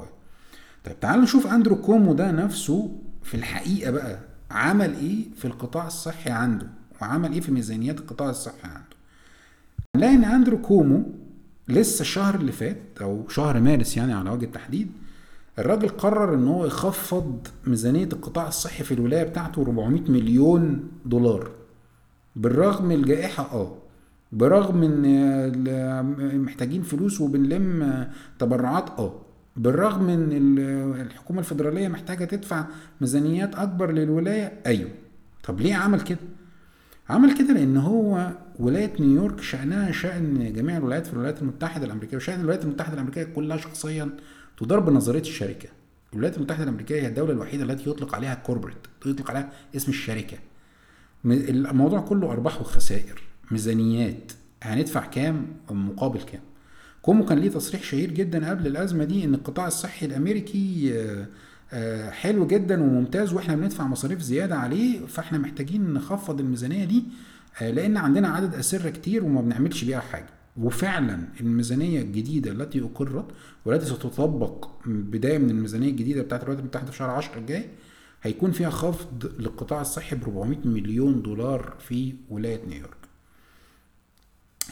طيب 0.86 1.00
تعالوا 1.00 1.24
نشوف 1.24 1.48
أندرو 1.48 1.76
كومو 1.76 2.14
ده 2.14 2.32
نفسه 2.32 2.92
في 3.24 3.36
الحقيقة 3.36 3.92
بقى 3.92 4.20
عمل 4.52 4.94
إيه 4.96 5.26
في 5.36 5.46
القطاع 5.46 5.88
الصحي 5.88 6.30
عنده 6.30 6.68
وعمل 7.02 7.34
إيه 7.34 7.42
في 7.42 7.52
ميزانيات 7.52 8.00
القطاع 8.00 8.30
الصحي 8.30 8.68
عنده. 8.68 8.89
نلاقي 10.00 10.16
ان 10.16 10.24
اندرو 10.24 10.58
كومو 10.58 11.04
لسه 11.68 12.02
الشهر 12.02 12.36
اللي 12.36 12.52
فات 12.52 12.78
أو 13.02 13.28
شهر 13.30 13.60
مارس 13.60 13.98
يعني 13.98 14.14
على 14.14 14.30
وجه 14.30 14.46
التحديد 14.46 14.92
الراجل 15.60 15.90
قرر 15.90 16.34
إن 16.34 16.48
هو 16.48 16.66
يخفض 16.66 17.48
ميزانية 17.68 18.04
القطاع 18.14 18.48
الصحي 18.48 18.84
في 18.84 18.94
الولاية 18.94 19.24
بتاعته 19.24 19.62
400 19.62 20.02
مليون 20.12 20.84
دولار. 21.06 21.52
بالرغم 22.36 22.86
من 22.86 22.96
الجائحة 22.96 23.44
آه. 23.44 23.76
برغم 24.32 24.84
إن 24.84 26.42
محتاجين 26.42 26.82
فلوس 26.82 27.22
وبنلم 27.22 28.08
تبرعات 28.40 28.90
آه. 28.90 29.22
بالرغم 29.56 30.04
من 30.04 30.60
الحكومة 31.02 31.44
الفيدرالية 31.44 31.88
محتاجة 31.88 32.26
تدفع 32.26 32.66
ميزانيات 33.02 33.56
أكبر 33.56 33.92
للولاية 33.92 34.54
أيوه. 34.66 34.90
طب 35.44 35.62
ليه 35.62 35.76
عمل 35.76 36.02
كده؟ 36.02 36.20
عمل 37.10 37.38
كده 37.38 37.54
لأن 37.54 37.78
هو 37.78 38.32
ولاية 38.60 38.94
نيويورك 39.00 39.42
شأنها 39.42 39.92
شأن 39.92 40.54
جميع 40.54 40.78
الولايات 40.78 41.08
في 41.08 41.14
الولايات 41.14 41.42
المتحدة 41.42 41.86
الأمريكية 41.86 42.18
وشأن 42.18 42.40
الولايات 42.40 42.64
المتحدة 42.64 42.94
الأمريكية 42.94 43.24
كلها 43.24 43.58
شخصيا 43.58 44.10
تدار 44.58 44.80
بنظريه 44.80 45.22
الشركة. 45.22 45.70
الولايات 46.14 46.38
المتحدة 46.38 46.64
الأمريكية 46.64 47.02
هي 47.02 47.08
الدولة 47.08 47.32
الوحيدة 47.34 47.64
التي 47.64 47.90
يطلق 47.90 48.16
عليها 48.16 48.36
corporate 48.36 48.78
يطلق 49.06 49.32
عليها 49.32 49.52
اسم 49.76 49.92
الشركة. 49.92 50.38
الموضوع 51.26 52.00
كله 52.00 52.32
أرباح 52.32 52.62
وخسائر 52.62 53.22
ميزانيات. 53.52 54.32
هندفع 54.64 55.06
كام؟ 55.06 55.48
مقابل 55.70 56.22
كام؟ 56.22 56.42
كومو 57.02 57.26
كان 57.26 57.40
ليه 57.40 57.50
تصريح 57.50 57.84
شهير 57.84 58.12
جدا 58.12 58.50
قبل 58.50 58.68
الأزمة 58.68 59.04
دي 59.04 59.26
إن 59.26 59.34
القطاع 59.34 59.68
الصحي 59.68 60.06
الأمريكي 60.06 60.92
آه، 60.94 61.26
حلو 62.12 62.48
جدا 62.48 62.84
وممتاز 62.84 63.34
وإحنا 63.34 63.56
بندفع 63.56 63.88
مصاريف 63.88 64.22
زيادة 64.22 64.56
عليه 64.58 65.06
فاحنا 65.06 65.38
محتاجين 65.38 65.94
نخفض 65.94 66.40
الميزانية 66.40 66.86
دي 66.86 67.04
آه، 67.62 67.72
لأن 67.72 67.98
عندنا 67.98 68.28
عدد 68.28 68.56
اسره 68.56 68.90
كتير 68.90 69.24
وما 69.26 69.42
بنعملش 69.42 69.84
بيها 69.84 70.00
حاجة. 70.00 70.30
وفعلا 70.58 71.28
الميزانية 71.42 72.02
الجديدة 72.02 72.52
التي 72.52 72.82
أقرت 72.82 73.26
والتي 73.66 73.86
ستطبق 73.86 74.68
بداية 74.86 75.38
من 75.38 75.50
الميزانية 75.50 75.90
الجديدة 75.90 76.22
بتاعت 76.22 76.42
الولايات 76.42 76.64
المتحده 76.64 76.92
في 76.92 76.98
شهر 76.98 77.10
10 77.10 77.38
الجاي 77.40 77.70
هيكون 78.24 78.52
فيها 78.52 78.70
خفض 78.70 79.32
للقطاع 79.40 79.82
الصحي 79.82 80.16
ب 80.16 80.24
400 80.24 80.58
مليون 80.66 81.22
دولار 81.22 81.74
في 81.80 82.14
ولاية 82.30 82.66
نيويورك. 82.66 82.98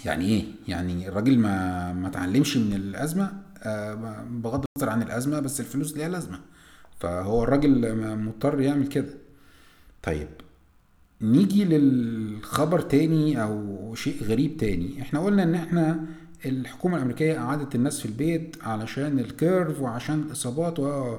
يعني 0.05 0.25
إيه؟ 0.25 0.43
يعني 0.67 1.07
الراجل 1.09 1.39
ما 1.39 1.93
ما 1.93 2.07
اتعلمش 2.07 2.57
من 2.57 2.73
الأزمة 2.73 3.31
آه، 3.63 3.93
بغض 4.29 4.65
النظر 4.77 4.91
عن 4.91 5.01
الأزمة 5.01 5.39
بس 5.39 5.59
الفلوس 5.59 5.97
ليها 5.97 6.09
لازمة. 6.09 6.39
فهو 6.99 7.43
الراجل 7.43 7.95
مضطر 8.17 8.61
يعمل 8.61 8.87
كده. 8.87 9.13
طيب. 10.03 10.27
نيجي 11.21 11.65
للخبر 11.65 12.79
تاني 12.81 13.43
أو 13.43 13.95
شيء 13.95 14.23
غريب 14.23 14.57
تاني. 14.57 15.01
إحنا 15.01 15.19
قلنا 15.19 15.43
إن 15.43 15.55
إحنا 15.55 16.05
الحكومة 16.45 16.97
الأمريكية 16.97 17.33
قعدت 17.39 17.75
الناس 17.75 17.99
في 17.99 18.05
البيت 18.05 18.55
علشان 18.63 19.19
الكيرف 19.19 19.81
وعشان 19.81 20.19
الإصابات 20.19 20.79
و... 20.79 21.17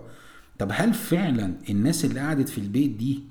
طب 0.58 0.68
هل 0.72 0.94
فعلا 0.94 1.54
الناس 1.70 2.04
اللي 2.04 2.20
قعدت 2.20 2.48
في 2.48 2.58
البيت 2.58 2.90
دي 2.90 3.22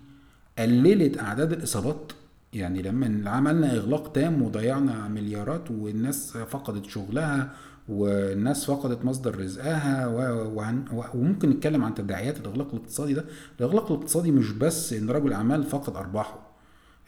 قللت 0.59 1.19
أعداد 1.19 1.53
الإصابات؟ 1.53 2.11
يعني 2.53 2.81
لما 2.81 3.29
عملنا 3.29 3.75
إغلاق 3.75 4.11
تام 4.11 4.41
وضيعنا 4.41 5.07
مليارات 5.07 5.71
والناس 5.71 6.37
فقدت 6.37 6.85
شغلها 6.85 7.53
والناس 7.89 8.65
فقدت 8.65 9.05
مصدر 9.05 9.39
رزقها 9.39 10.07
وممكن 11.13 11.49
نتكلم 11.49 11.83
عن 11.83 11.95
تداعيات 11.95 12.37
الإغلاق 12.39 12.73
الاقتصادي 12.73 13.13
ده. 13.13 13.25
الإغلاق 13.59 13.91
الاقتصادي 13.91 14.31
مش 14.31 14.51
بس 14.51 14.93
إن 14.93 15.09
رجل 15.09 15.33
أعمال 15.33 15.63
فقد 15.63 15.95
أرباحه. 15.95 16.47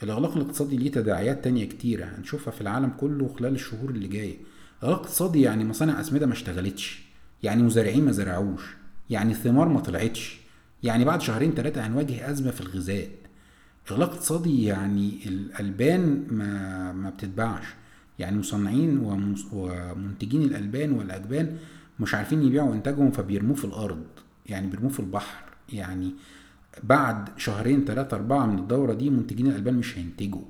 الإغلاق 0.03 0.35
الاقتصادي 0.35 0.77
ليه 0.77 0.91
تداعيات 0.91 1.43
تانية 1.43 1.65
كتيرة 1.65 2.05
هنشوفها 2.05 2.51
في 2.51 2.61
العالم 2.61 2.89
كله 2.99 3.27
خلال 3.39 3.53
الشهور 3.55 3.89
اللي 3.89 4.07
جاية. 4.07 4.37
الاغلاق 4.83 4.99
الاقتصادي 4.99 5.41
يعني 5.41 5.65
مصانع 5.65 6.01
أسمدة 6.01 6.25
ما 6.25 6.33
اشتغلتش 6.33 7.03
يعني 7.43 7.63
مزارعين 7.63 8.05
ما 8.05 8.11
زرعوش 8.11 8.75
يعني 9.09 9.31
الثمار 9.31 9.67
ما 9.69 9.79
طلعتش 9.79 10.39
يعني 10.83 11.05
بعد 11.05 11.21
شهرين 11.21 11.51
ثلاثة 11.51 11.87
هنواجه 11.87 12.31
أزمة 12.31 12.51
في 12.51 12.61
الغذاء. 12.61 13.07
إغلاق 13.91 14.09
اقتصادي 14.11 14.65
يعني 14.65 15.19
الألبان 15.25 16.27
ما, 16.31 16.93
ما 16.93 17.09
بتتباعش. 17.09 17.65
يعني 18.19 18.37
مصنعين 18.37 18.97
ومنتجين 19.53 20.43
الألبان 20.43 20.91
والأجبان 20.91 21.57
مش 21.99 22.15
عارفين 22.15 22.43
يبيعوا 22.43 22.73
انتاجهم 22.73 23.11
فبيرموه 23.11 23.55
في 23.55 23.65
الأرض 23.65 24.03
يعني 24.45 24.67
بيرموه 24.67 24.89
في 24.89 24.99
البحر. 24.99 25.43
يعني 25.73 26.13
بعد 26.83 27.29
شهرين 27.37 27.85
ثلاثة 27.85 28.17
أربعة 28.17 28.45
من 28.45 28.59
الدورة 28.59 28.93
دي 28.93 29.09
منتجين 29.09 29.47
الألبان 29.47 29.73
مش 29.73 29.97
هينتجوا. 29.97 30.41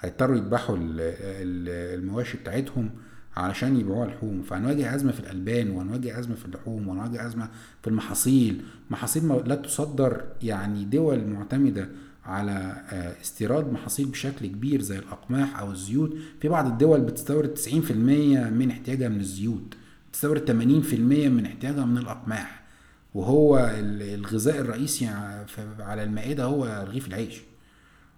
هيضطروا 0.00 0.36
يذبحوا 0.36 0.76
المواشي 0.80 2.38
بتاعتهم 2.38 2.90
علشان 3.36 3.80
يبيعوها 3.80 4.06
لحوم. 4.06 4.42
فهنواجه 4.42 4.94
أزمة 4.94 5.12
في 5.12 5.20
الألبان 5.20 5.70
وهنواجه 5.70 6.18
أزمة 6.18 6.34
في 6.34 6.44
اللحوم 6.44 6.88
وهنواجه 6.88 7.26
أزمة 7.26 7.48
في 7.82 7.90
المحاصيل. 7.90 8.62
محاصيل 8.90 9.48
لا 9.48 9.54
تصدر 9.54 10.24
يعني 10.42 10.84
دول 10.84 11.26
معتمدة 11.26 11.88
على 12.24 12.84
آه، 12.92 13.20
استيراد 13.20 13.72
محاصيل 13.72 14.06
بشكل 14.06 14.46
كبير 14.46 14.82
زي 14.82 14.98
الأقماح 14.98 15.60
أو 15.60 15.70
الزيوت. 15.70 16.16
في 16.40 16.48
بعض 16.48 16.66
الدول 16.66 17.00
بتستورد 17.00 17.54
90% 17.54 18.50
من 18.50 18.70
احتياجها 18.70 19.08
من 19.08 19.20
الزيوت 19.20 19.74
بتستورد 20.10 20.44
80% 20.44 21.28
من 21.28 21.46
احتياجها 21.46 21.84
من 21.84 21.98
الأقماح. 21.98 22.62
وهو 23.14 23.70
الغذاء 23.78 24.60
الرئيسي 24.60 25.06
على 25.78 26.04
المائدة 26.04 26.44
هو 26.44 26.84
رغيف 26.88 27.08
العيش. 27.08 27.40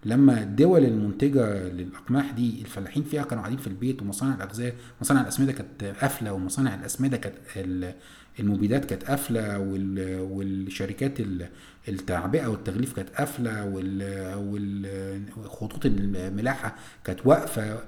لما 0.04 0.42
الدول 0.42 0.84
المنتجة 0.84 1.68
للأقماح 1.68 2.30
دي 2.30 2.60
الفلاحين 2.60 3.02
فيها 3.02 3.22
كانوا 3.22 3.42
قاعدين 3.42 3.58
في 3.58 3.66
البيت 3.66 4.02
ومصانع 4.02 4.34
الأغذية 4.34 4.74
مصانع 5.00 5.20
الأسمدة 5.20 5.52
كانت 5.52 5.84
قافلة 5.84 6.32
ومصانع 6.32 6.74
الأسمدة 6.74 7.16
كانت 7.16 7.34
المبيدات 8.40 8.84
كانت 8.84 9.04
قافلة 9.04 9.58
والشركات 10.30 11.18
التعبئة 11.88 12.46
والتغليف 12.46 12.92
كانت 12.92 13.08
قافلة 13.08 13.66
والخطوط 15.36 15.86
الملاحة 15.86 16.76
كانت 17.04 17.26
واقفة 17.26 17.78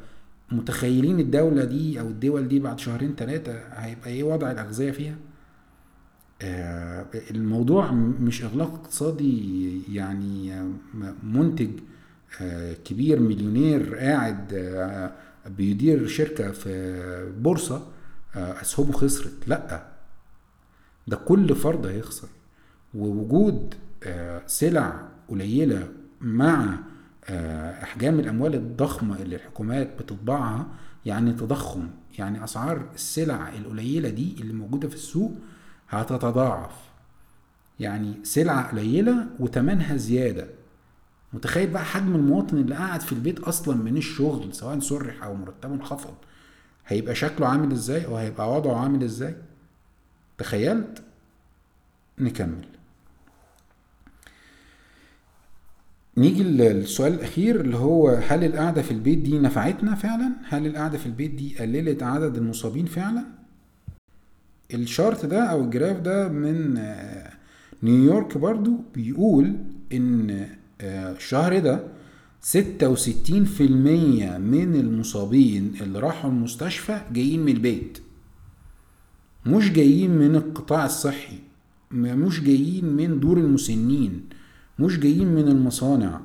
متخيلين 0.52 1.20
الدولة 1.20 1.64
دي 1.64 2.00
أو 2.00 2.08
الدول 2.08 2.48
دي 2.48 2.58
بعد 2.58 2.78
شهرين 2.78 3.14
ثلاثة 3.16 3.52
هيبقى 3.72 4.10
إيه 4.10 4.22
وضع 4.24 4.50
الأغذية 4.50 4.90
فيها؟ 4.90 5.14
آه، 6.42 7.06
الموضوع 7.30 7.92
مش 7.92 8.42
إغلاق 8.44 8.74
اقتصادي 8.74 9.82
يعني 9.94 10.62
منتج 11.22 11.70
آه، 11.70 11.95
كبير 12.84 13.20
مليونير 13.20 13.94
قاعد 13.96 14.54
آه، 14.54 15.12
بيدير 15.46 16.06
شركة 16.06 16.50
في 16.52 17.32
بورصة 17.38 17.86
أسهمه 18.34 18.92
خسرت. 18.92 19.32
لأ 19.48 19.86
ده 21.06 21.16
كل 21.16 21.54
فرد 21.54 21.86
هيخسر. 21.86 22.28
ووجود 22.94 23.74
سلع 24.46 25.08
قليلة 25.28 25.88
مع 26.20 26.78
أحجام 27.82 28.20
الأموال 28.20 28.54
الضخمة 28.54 29.22
اللي 29.22 29.36
الحكومات 29.36 30.02
بتطبعها 30.02 30.66
يعني 31.06 31.32
تضخم 31.32 31.88
يعني 32.18 32.44
أسعار 32.44 32.82
السلع 32.94 33.48
القليلة 33.48 34.08
دي 34.08 34.36
اللي 34.40 34.52
موجودة 34.52 34.88
في 34.88 34.94
السوق 34.94 35.32
هتتضاعف. 35.88 36.72
يعني 37.80 38.14
سلعه 38.22 38.70
قليلة 38.70 39.26
وتمنها 39.40 39.96
زيادة. 39.96 40.46
متخيل 41.32 41.70
بقى 41.70 41.84
حجم 41.84 42.14
المواطن 42.14 42.56
اللي 42.56 42.74
قاعد 42.74 43.00
في 43.00 43.12
البيت 43.12 43.38
أصلا 43.40 43.76
من 43.76 43.96
الشغل 43.96 44.54
سواء 44.54 44.78
سرح 44.80 45.24
أو 45.24 45.34
مرتبه 45.34 45.74
انخفض 45.74 46.14
هيبقى 46.86 47.14
شكله 47.14 47.46
عامل 47.48 47.72
إزاي 47.72 48.06
أو 48.06 48.16
هيبقى 48.16 48.56
وضعه 48.56 48.76
عامل 48.82 49.04
إزاي 49.04 49.36
تخيلت 50.38 51.02
نكمل 52.18 52.66
نيجي 56.16 56.42
للسؤال 56.42 57.12
الأخير 57.14 57.60
اللي 57.60 57.76
هو 57.76 58.08
هل 58.08 58.44
القعدة 58.44 58.82
في 58.82 58.90
البيت 58.90 59.18
دي 59.18 59.38
نفعتنا 59.38 59.94
فعلا؟ 59.94 60.32
هل 60.48 60.66
القعدة 60.66 60.98
في 60.98 61.06
البيت 61.06 61.30
دي 61.30 61.58
قللت 61.58 62.02
عدد 62.02 62.36
المصابين 62.36 62.86
فعلا؟ 62.86 63.24
الشارت 64.74 65.26
ده 65.26 65.42
أو 65.44 65.60
الجراف 65.64 66.00
ده 66.00 66.28
من 66.28 66.80
نيويورك 67.82 68.38
برضو 68.38 68.70
بيقول 68.94 69.56
إن 69.92 70.48
الشهر 70.80 71.58
ده 71.58 71.80
ستة 72.40 72.88
وستين 72.88 73.44
في 73.44 73.64
المية 73.64 74.38
من 74.38 74.76
المصابين 74.76 75.74
اللي 75.80 75.98
راحوا 75.98 76.30
المستشفى 76.30 77.00
جايين 77.12 77.42
من 77.42 77.52
البيت. 77.52 77.98
مش 79.46 79.72
جايين 79.72 80.10
من 80.10 80.36
القطاع 80.36 80.84
الصحي 80.86 81.38
مش 81.90 82.40
جايين 82.40 82.84
من 82.84 83.20
دور 83.20 83.38
المسنين 83.38 84.22
مش 84.78 84.98
جايين 84.98 85.28
من 85.34 85.48
المصانع. 85.48 86.20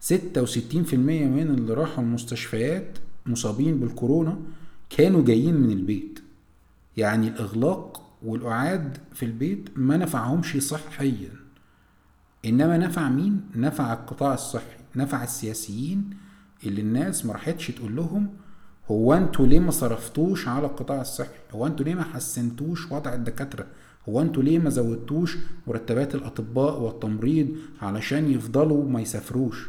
ستة 0.00 0.42
وستين 0.42 0.84
في 0.84 0.96
المية 0.96 1.26
من 1.26 1.50
اللي 1.50 1.74
راحوا 1.74 2.04
المستشفيات 2.04 2.98
مصابين 3.26 3.80
بالكورونا 3.80 4.38
كانوا 4.90 5.24
جايين 5.24 5.54
من 5.54 5.70
البيت. 5.70 6.18
يعني 6.96 7.28
الإغلاق 7.28 8.02
والقعاد 8.22 8.98
في 9.14 9.24
البيت 9.24 9.68
ما 9.76 9.96
نفعهمش 9.96 10.56
صحيا. 10.56 11.41
إنما 12.44 12.78
نفع 12.78 13.08
مين؟ 13.08 13.40
نفع 13.56 13.92
القطاع 13.92 14.34
الصحي 14.34 14.76
نفع 14.96 15.24
السياسيين 15.24 16.10
اللي 16.66 16.80
الناس 16.80 17.26
ما 17.26 17.32
راحتش 17.32 17.68
تقول 17.70 17.96
لهم 17.96 18.28
هو 18.90 19.14
أنتوا 19.14 19.46
ليه 19.46 19.58
ما 19.60 19.70
صرفتوش 19.70 20.48
على 20.48 20.66
القطاع 20.66 21.00
الصحي؟ 21.00 21.38
هو 21.52 21.66
أنتوا 21.66 21.84
ليه 21.84 21.94
ما 21.94 22.02
حسنتوش 22.02 22.92
وضع 22.92 23.14
الدكاترة؟ 23.14 23.66
هو 24.08 24.20
أنتوا 24.22 24.42
ليه 24.42 24.58
ما 24.58 24.70
زودتوش 24.70 25.36
مرتبات 25.66 26.14
الأطباء 26.14 26.80
والتمريض 26.80 27.48
علشان 27.82 28.30
يفضلوا 28.30 28.84
ما 28.84 29.00
يسافروش؟ 29.00 29.68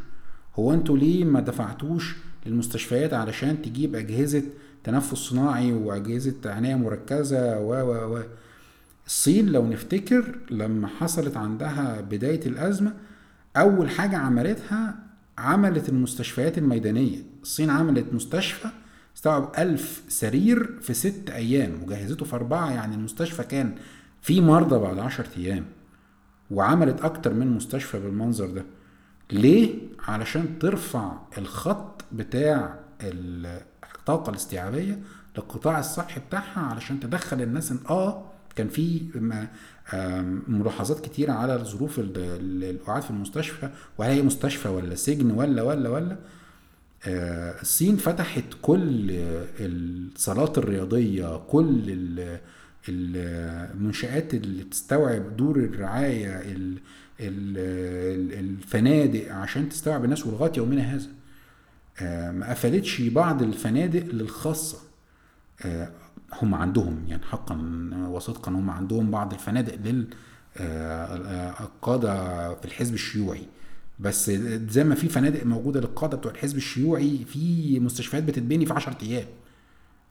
هو 0.56 0.74
أنتوا 0.74 0.98
ليه 0.98 1.26
ما 1.26 1.40
دفعتوش 1.40 2.16
للمستشفيات 2.46 3.14
علشان 3.14 3.62
تجيب 3.62 3.96
أجهزة 3.96 4.44
تنفس 4.84 5.14
صناعي 5.14 5.74
وأجهزة 5.74 6.36
عناية 6.46 6.76
مركزة 6.76 7.60
و 7.60 7.74
و 7.74 8.18
و؟ 8.18 8.24
الصين 9.08 9.50
لو 9.50 9.68
نفتكر 9.68 10.40
لما 10.52 10.88
حصلت 10.88 11.38
عندها 11.38 12.02
بداية 12.02 12.46
الأزمة 12.46 12.94
أول 13.58 13.90
حاجة 13.90 14.18
عملتها 14.18 14.96
عملت 15.38 15.90
المستشفيات 15.90 16.58
الميدانية 16.58 17.18
الصين 17.42 17.70
عملت 17.70 18.14
مستشفى 18.14 18.68
استوعب 19.18 19.52
ألف 19.58 20.04
سرير 20.10 20.80
في 20.82 20.94
ست 20.94 21.30
أيام 21.30 21.84
وجهزته 21.84 22.26
في 22.26 22.36
أربعة 22.36 22.72
يعني 22.72 22.96
المستشفى 22.96 23.44
كان 23.44 23.76
في 24.22 24.42
مرضى 24.42 24.80
بعد 24.80 25.00
عشر 25.00 25.26
أيام 25.38 25.66
وعملت 26.52 27.02
أكتر 27.02 27.34
من 27.34 27.48
مستشفى 27.48 28.00
بالمنظر 28.00 28.48
ده 28.48 28.66
ليه؟ 29.32 29.76
علشان 30.08 30.60
ترفع 30.60 31.18
الخط 31.38 32.06
بتاع 32.12 32.80
الطاقة 33.02 34.30
الاستيعابية 34.30 35.00
للقطاع 35.38 35.80
الصحي 35.80 36.20
بتاعها 36.28 36.60
علشان 36.62 37.00
تدخل 37.00 37.42
الناس 37.42 37.74
آه 37.90 38.33
كان 38.56 38.68
في 38.68 39.02
ملاحظات 40.48 41.06
كتيرة 41.06 41.32
على 41.32 41.58
ظروف 41.58 41.96
القعاد 42.00 43.02
في 43.04 43.10
المستشفى 43.10 43.70
وهل 43.98 44.12
هي 44.12 44.22
مستشفى 44.22 44.68
ولا 44.68 44.96
سجن 44.96 45.32
ولا 45.32 45.62
ولا 45.62 45.90
ولا. 45.90 46.18
آه، 47.08 47.62
الصين 47.62 47.98
فتحت 47.98 48.44
كل 48.62 49.12
الصالات 49.60 50.58
الرياضية 50.58 51.38
كل 51.38 51.84
المنشآت 52.90 54.34
اللي 54.34 54.64
تستوعب 54.64 55.38
دور 55.38 55.58
الرعاية 55.58 56.44
الفنادق 58.40 59.32
عشان 59.34 59.70
تستوعب 59.70 60.06
الناس 60.06 60.28
ولغاية 60.28 60.52
يومنا 60.58 60.82
هذا. 60.82 61.08
آه، 62.00 62.32
ما 62.32 62.50
قفلتش 62.50 63.02
بعض 63.02 63.42
الفنادق 63.42 64.06
للخاصة. 64.16 64.78
آه، 65.66 65.90
هم 66.42 66.56
عندهم 66.56 67.04
يعني 67.08 67.24
حقا 67.26 67.56
وصدقا 68.10 68.52
هم 68.52 68.70
عندهم 68.70 69.12
بعض 69.12 69.34
الفنادق 69.34 69.76
للقادة 70.60 72.54
في 72.56 72.66
الحزب 72.66 72.94
الشيوعي. 72.94 73.48
بس 74.00 74.30
زي 74.70 74.84
ما 74.84 74.96
في 74.96 75.10
فنادق 75.10 75.46
موجودة 75.46 75.80
للقادة 75.80 76.18
بتوع 76.18 76.32
الحزب 76.32 76.58
الشيوعي 76.58 77.26
في 77.26 77.80
مستشفيات 77.80 78.24
بتتبني 78.24 78.66
في 78.66 78.74
10 78.74 78.98
أيام. 79.04 79.28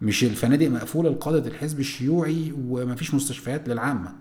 مش 0.00 0.24
الفنادق 0.24 0.68
مقفولة 0.68 1.10
لقادة 1.10 1.48
الحزب 1.48 1.80
الشيوعي 1.80 2.52
ومفيش 2.68 3.14
مستشفيات 3.14 3.68
للعامة. 3.68 4.12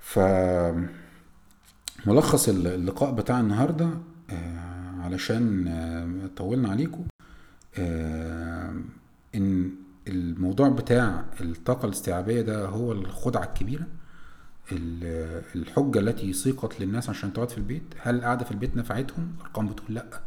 ف 0.00 0.18
ملخص 2.06 2.48
اللقاء 2.48 3.12
بتاع 3.12 3.40
النهارده 3.40 3.88
آه 4.30 5.00
علشان 5.02 5.68
آه 5.68 6.26
طولنا 6.36 6.68
عليكم 6.68 7.04
آه 7.78 8.74
إن 9.34 9.70
الموضوع 10.08 10.68
بتاع 10.68 11.24
الطاقة 11.40 11.86
الاستيعابية 11.86 12.40
ده 12.40 12.66
هو 12.66 12.92
الخدعة 12.92 13.44
الكبيرة 13.44 13.86
الحجة 15.56 15.98
التي 15.98 16.32
سيقت 16.32 16.80
للناس 16.80 17.08
عشان 17.10 17.32
تقعد 17.32 17.50
في 17.50 17.58
البيت. 17.58 17.94
هل 18.00 18.14
القعده 18.14 18.44
في 18.44 18.50
البيت 18.50 18.76
نفعتهم؟ 18.76 19.32
الأرقام 19.38 19.68
بتقول 19.68 19.94
لأ. 19.94 20.20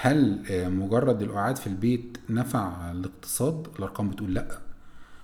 هل 0.00 0.42
آه، 0.50 0.68
مجرد 0.68 1.22
القعاد 1.22 1.56
في 1.56 1.66
البيت 1.66 2.18
نفع 2.30 2.90
الاقتصاد؟ 2.90 3.66
الأرقام 3.78 4.10
بتقول 4.10 4.34
لأ. 4.34 4.58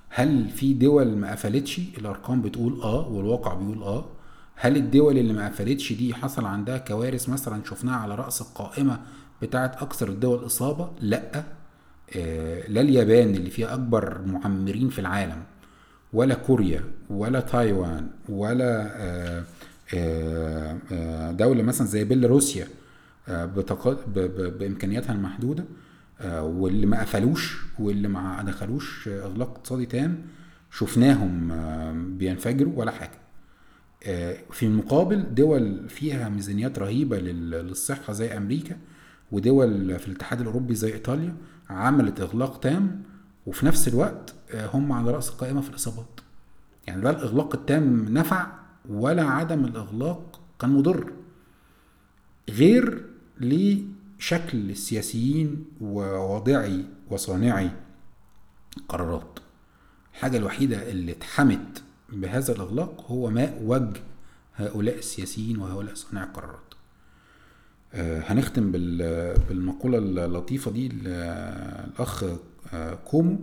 هل 0.08 0.48
في 0.48 0.72
دول 0.74 1.16
ما 1.16 1.30
قفلتش؟ 1.32 1.78
الأرقام 1.78 2.42
بتقول 2.42 2.80
آه 2.82 3.08
والواقع 3.08 3.54
بيقول 3.54 3.82
آه. 3.82 4.08
هل 4.54 4.76
الدول 4.76 5.18
اللي 5.18 5.32
ما 5.32 5.48
قفلتش 5.48 5.92
دي 5.92 6.14
حصل 6.14 6.44
عندها 6.44 6.78
كوارث 6.78 7.28
مثلا 7.28 7.64
شفناها 7.64 7.96
على 7.96 8.14
رأس 8.14 8.40
القائمة 8.40 9.00
بتاعت 9.42 9.82
أكثر 9.82 10.08
الدول 10.08 10.48
لأ. 11.00 11.38
آه 11.38 11.44
لا 12.68 12.80
اليابان 12.80 13.34
اللي 13.34 13.50
فيها 13.50 13.74
أكبر 13.74 14.20
معمرين 14.26 14.88
في 14.88 14.98
العالم 14.98 15.42
ولا 16.12 16.34
كوريا 16.34 16.84
ولا 17.10 17.40
تايوان 17.40 18.06
ولا 18.28 18.90
آه 18.96 19.44
آه، 19.94 20.78
آه، 20.92 21.30
دولة 21.32 21.62
مثلا 21.62 21.86
زي 21.86 22.04
بيلاروسيا 22.04 22.66
آه، 23.28 23.44
بإمكانياتها 24.58 25.12
المحدودة 25.12 25.64
آه، 26.20 26.42
واللي 26.44 26.86
ما 26.86 27.00
قفلوش 27.00 27.58
واللي 27.78 28.08
ما 28.08 28.42
دخلوش 28.42 29.08
آه، 29.08 29.22
إغلاق 29.26 29.50
اقتصادي 29.50 29.86
تام 29.86 30.18
شفناهم 30.70 31.52
آه، 31.52 31.92
بينفجروا 31.92 32.72
ولا 32.76 32.90
حاجة. 32.90 33.18
آه، 34.06 34.36
في 34.52 34.66
المقابل 34.66 35.34
دول 35.34 35.88
فيها 35.88 36.28
ميزانيات 36.28 36.78
رهيبة 36.78 37.18
لل- 37.18 37.50
للصحة 37.50 38.12
زي 38.12 38.36
أمريكا 38.36 38.76
ودول 39.32 39.98
في 39.98 40.08
الاتحاد 40.08 40.40
الأوروبي 40.40 40.74
زي 40.74 40.92
إيطاليا 40.92 41.36
عملت 41.70 42.20
إغلاق 42.20 42.60
تام 42.60 43.02
وفي 43.46 43.66
نفس 43.66 43.88
الوقت 43.88 44.34
آه، 44.50 44.66
هم 44.74 44.92
على 44.92 45.10
رأس 45.10 45.28
القائمة 45.30 45.60
في 45.60 45.70
الإصابات. 45.70 46.20
يعني 46.86 47.02
لا 47.02 47.10
الإغلاق 47.10 47.54
التام 47.54 48.14
نفع 48.14 48.46
ولا 48.88 49.24
عدم 49.24 49.64
الإغلاق 49.64 50.40
كان 50.58 50.70
مضر. 50.70 51.12
غير 52.50 53.04
لشكل 53.40 54.70
السياسيين 54.70 55.64
وواضعي 55.80 56.84
وصانعي 57.10 57.70
قرارات. 58.88 59.38
الحاجة 60.14 60.36
الوحيدة 60.36 60.90
اللي 60.90 61.12
اتحمت 61.12 61.82
بهذا 62.12 62.52
الإغلاق 62.52 63.04
هو 63.10 63.30
ماء 63.30 63.62
وجه 63.64 64.00
هؤلاء 64.56 64.98
السياسيين 64.98 65.58
وهؤلاء 65.58 65.94
صانعي 65.94 66.24
القرارات. 66.24 66.69
هنختم 67.94 68.72
بال- 68.72 69.34
بالمقولة 69.48 69.98
اللطيفة 69.98 70.70
دي 70.70 70.86
الأخ 70.92 72.24
آه، 72.72 72.94
كومو 72.94 73.38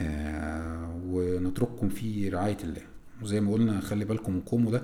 آه، 0.00 1.00
ونترككم 1.06 1.88
في 1.88 2.28
رعاية 2.28 2.56
الله. 2.64 2.82
وزي 3.22 3.40
ما 3.40 3.52
قلنا 3.52 3.80
خلي 3.80 4.04
بالكم 4.04 4.40
كومو 4.40 4.70
ده 4.70 4.82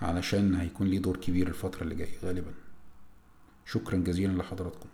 علشان 0.00 0.54
هيكون 0.54 0.86
ليه 0.86 0.98
دور 0.98 1.16
كبير 1.16 1.48
الفترة 1.48 1.82
اللي 1.82 1.94
جاية 1.94 2.18
غالبا. 2.24 2.50
شكرا 3.66 3.96
جزيلا 3.98 4.32
لحضراتكم. 4.38 4.88